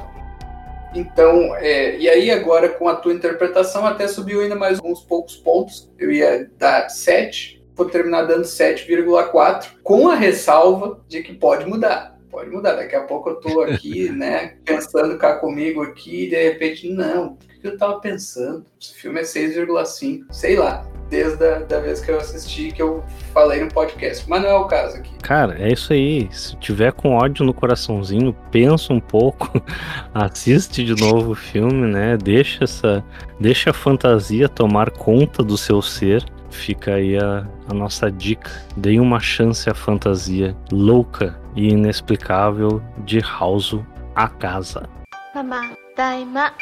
[0.94, 5.36] Então, é, e aí agora com a tua interpretação até subiu ainda mais uns poucos
[5.36, 5.90] pontos.
[5.98, 12.16] Eu ia dar 7, vou terminar dando 7,4, com a ressalva de que pode mudar.
[12.30, 12.74] Pode mudar.
[12.74, 17.32] Daqui a pouco eu tô aqui, né, pensando cá comigo aqui, e de repente, não,
[17.32, 18.66] o que eu tava pensando?
[18.80, 23.03] Esse filme é 6,5, sei lá desde a da vez que eu assisti, que eu
[23.33, 24.27] falei no podcast.
[24.29, 25.13] Mas não é o caso aqui.
[25.21, 26.29] Cara, é isso aí.
[26.31, 29.61] Se tiver com ódio no coraçãozinho, pensa um pouco,
[30.13, 32.17] assiste de novo o filme, né?
[32.17, 33.03] Deixa essa,
[33.39, 36.23] deixa a fantasia tomar conta do seu ser.
[36.49, 38.51] Fica aí a, a nossa dica.
[38.75, 43.79] Deem uma chance à fantasia louca e inexplicável de House
[44.15, 44.89] a casa.
[45.33, 45.61] ママ
[45.95, 46.53] ただいま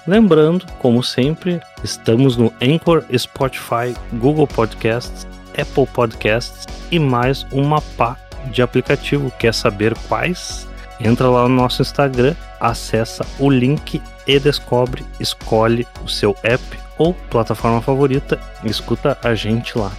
[0.06, 5.26] Lembrando, como sempre, estamos no Anchor, Spotify, Google Podcasts,
[5.58, 9.32] Apple Podcasts e mais uma pá de aplicativo.
[9.38, 10.68] Quer saber quais?
[11.00, 16.62] Entra lá no nosso Instagram, acessa o link e descobre, escolhe o seu app
[16.98, 19.90] ou plataforma favorita e escuta a gente lá.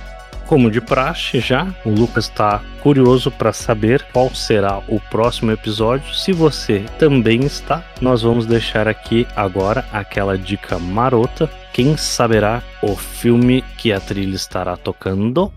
[0.45, 6.13] Como de praxe já, o Lucas está curioso para saber qual será o próximo episódio.
[6.13, 11.49] Se você também está, nós vamos deixar aqui agora aquela dica marota.
[11.71, 15.51] Quem saberá o filme que a trilha estará tocando?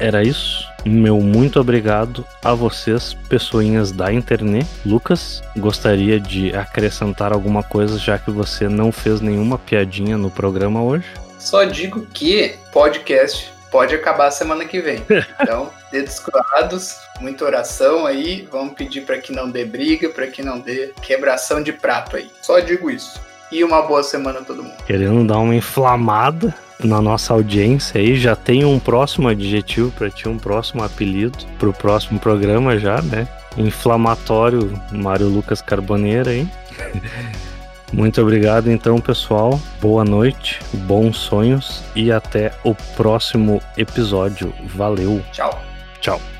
[0.00, 0.66] Era isso.
[0.86, 4.66] Meu muito obrigado a vocês, pessoinhas da internet.
[4.86, 10.82] Lucas, gostaria de acrescentar alguma coisa, já que você não fez nenhuma piadinha no programa
[10.82, 11.04] hoje?
[11.38, 15.04] Só digo que podcast pode acabar semana que vem.
[15.38, 18.48] Então, dedos cruzados, muita oração aí.
[18.50, 22.30] Vamos pedir para que não dê briga, para que não dê quebração de prato aí.
[22.40, 23.20] Só digo isso.
[23.52, 24.82] E uma boa semana a todo mundo.
[24.86, 30.28] Querendo dar uma inflamada na nossa audiência aí, já tem um próximo adjetivo para ti,
[30.28, 33.28] um próximo apelido pro próximo programa já, né?
[33.56, 36.48] Inflamatório Mário Lucas Carboneira aí.
[37.92, 39.60] Muito obrigado então, pessoal.
[39.80, 44.54] Boa noite, bons sonhos e até o próximo episódio.
[44.66, 45.20] Valeu.
[45.32, 45.60] Tchau.
[46.00, 46.39] Tchau.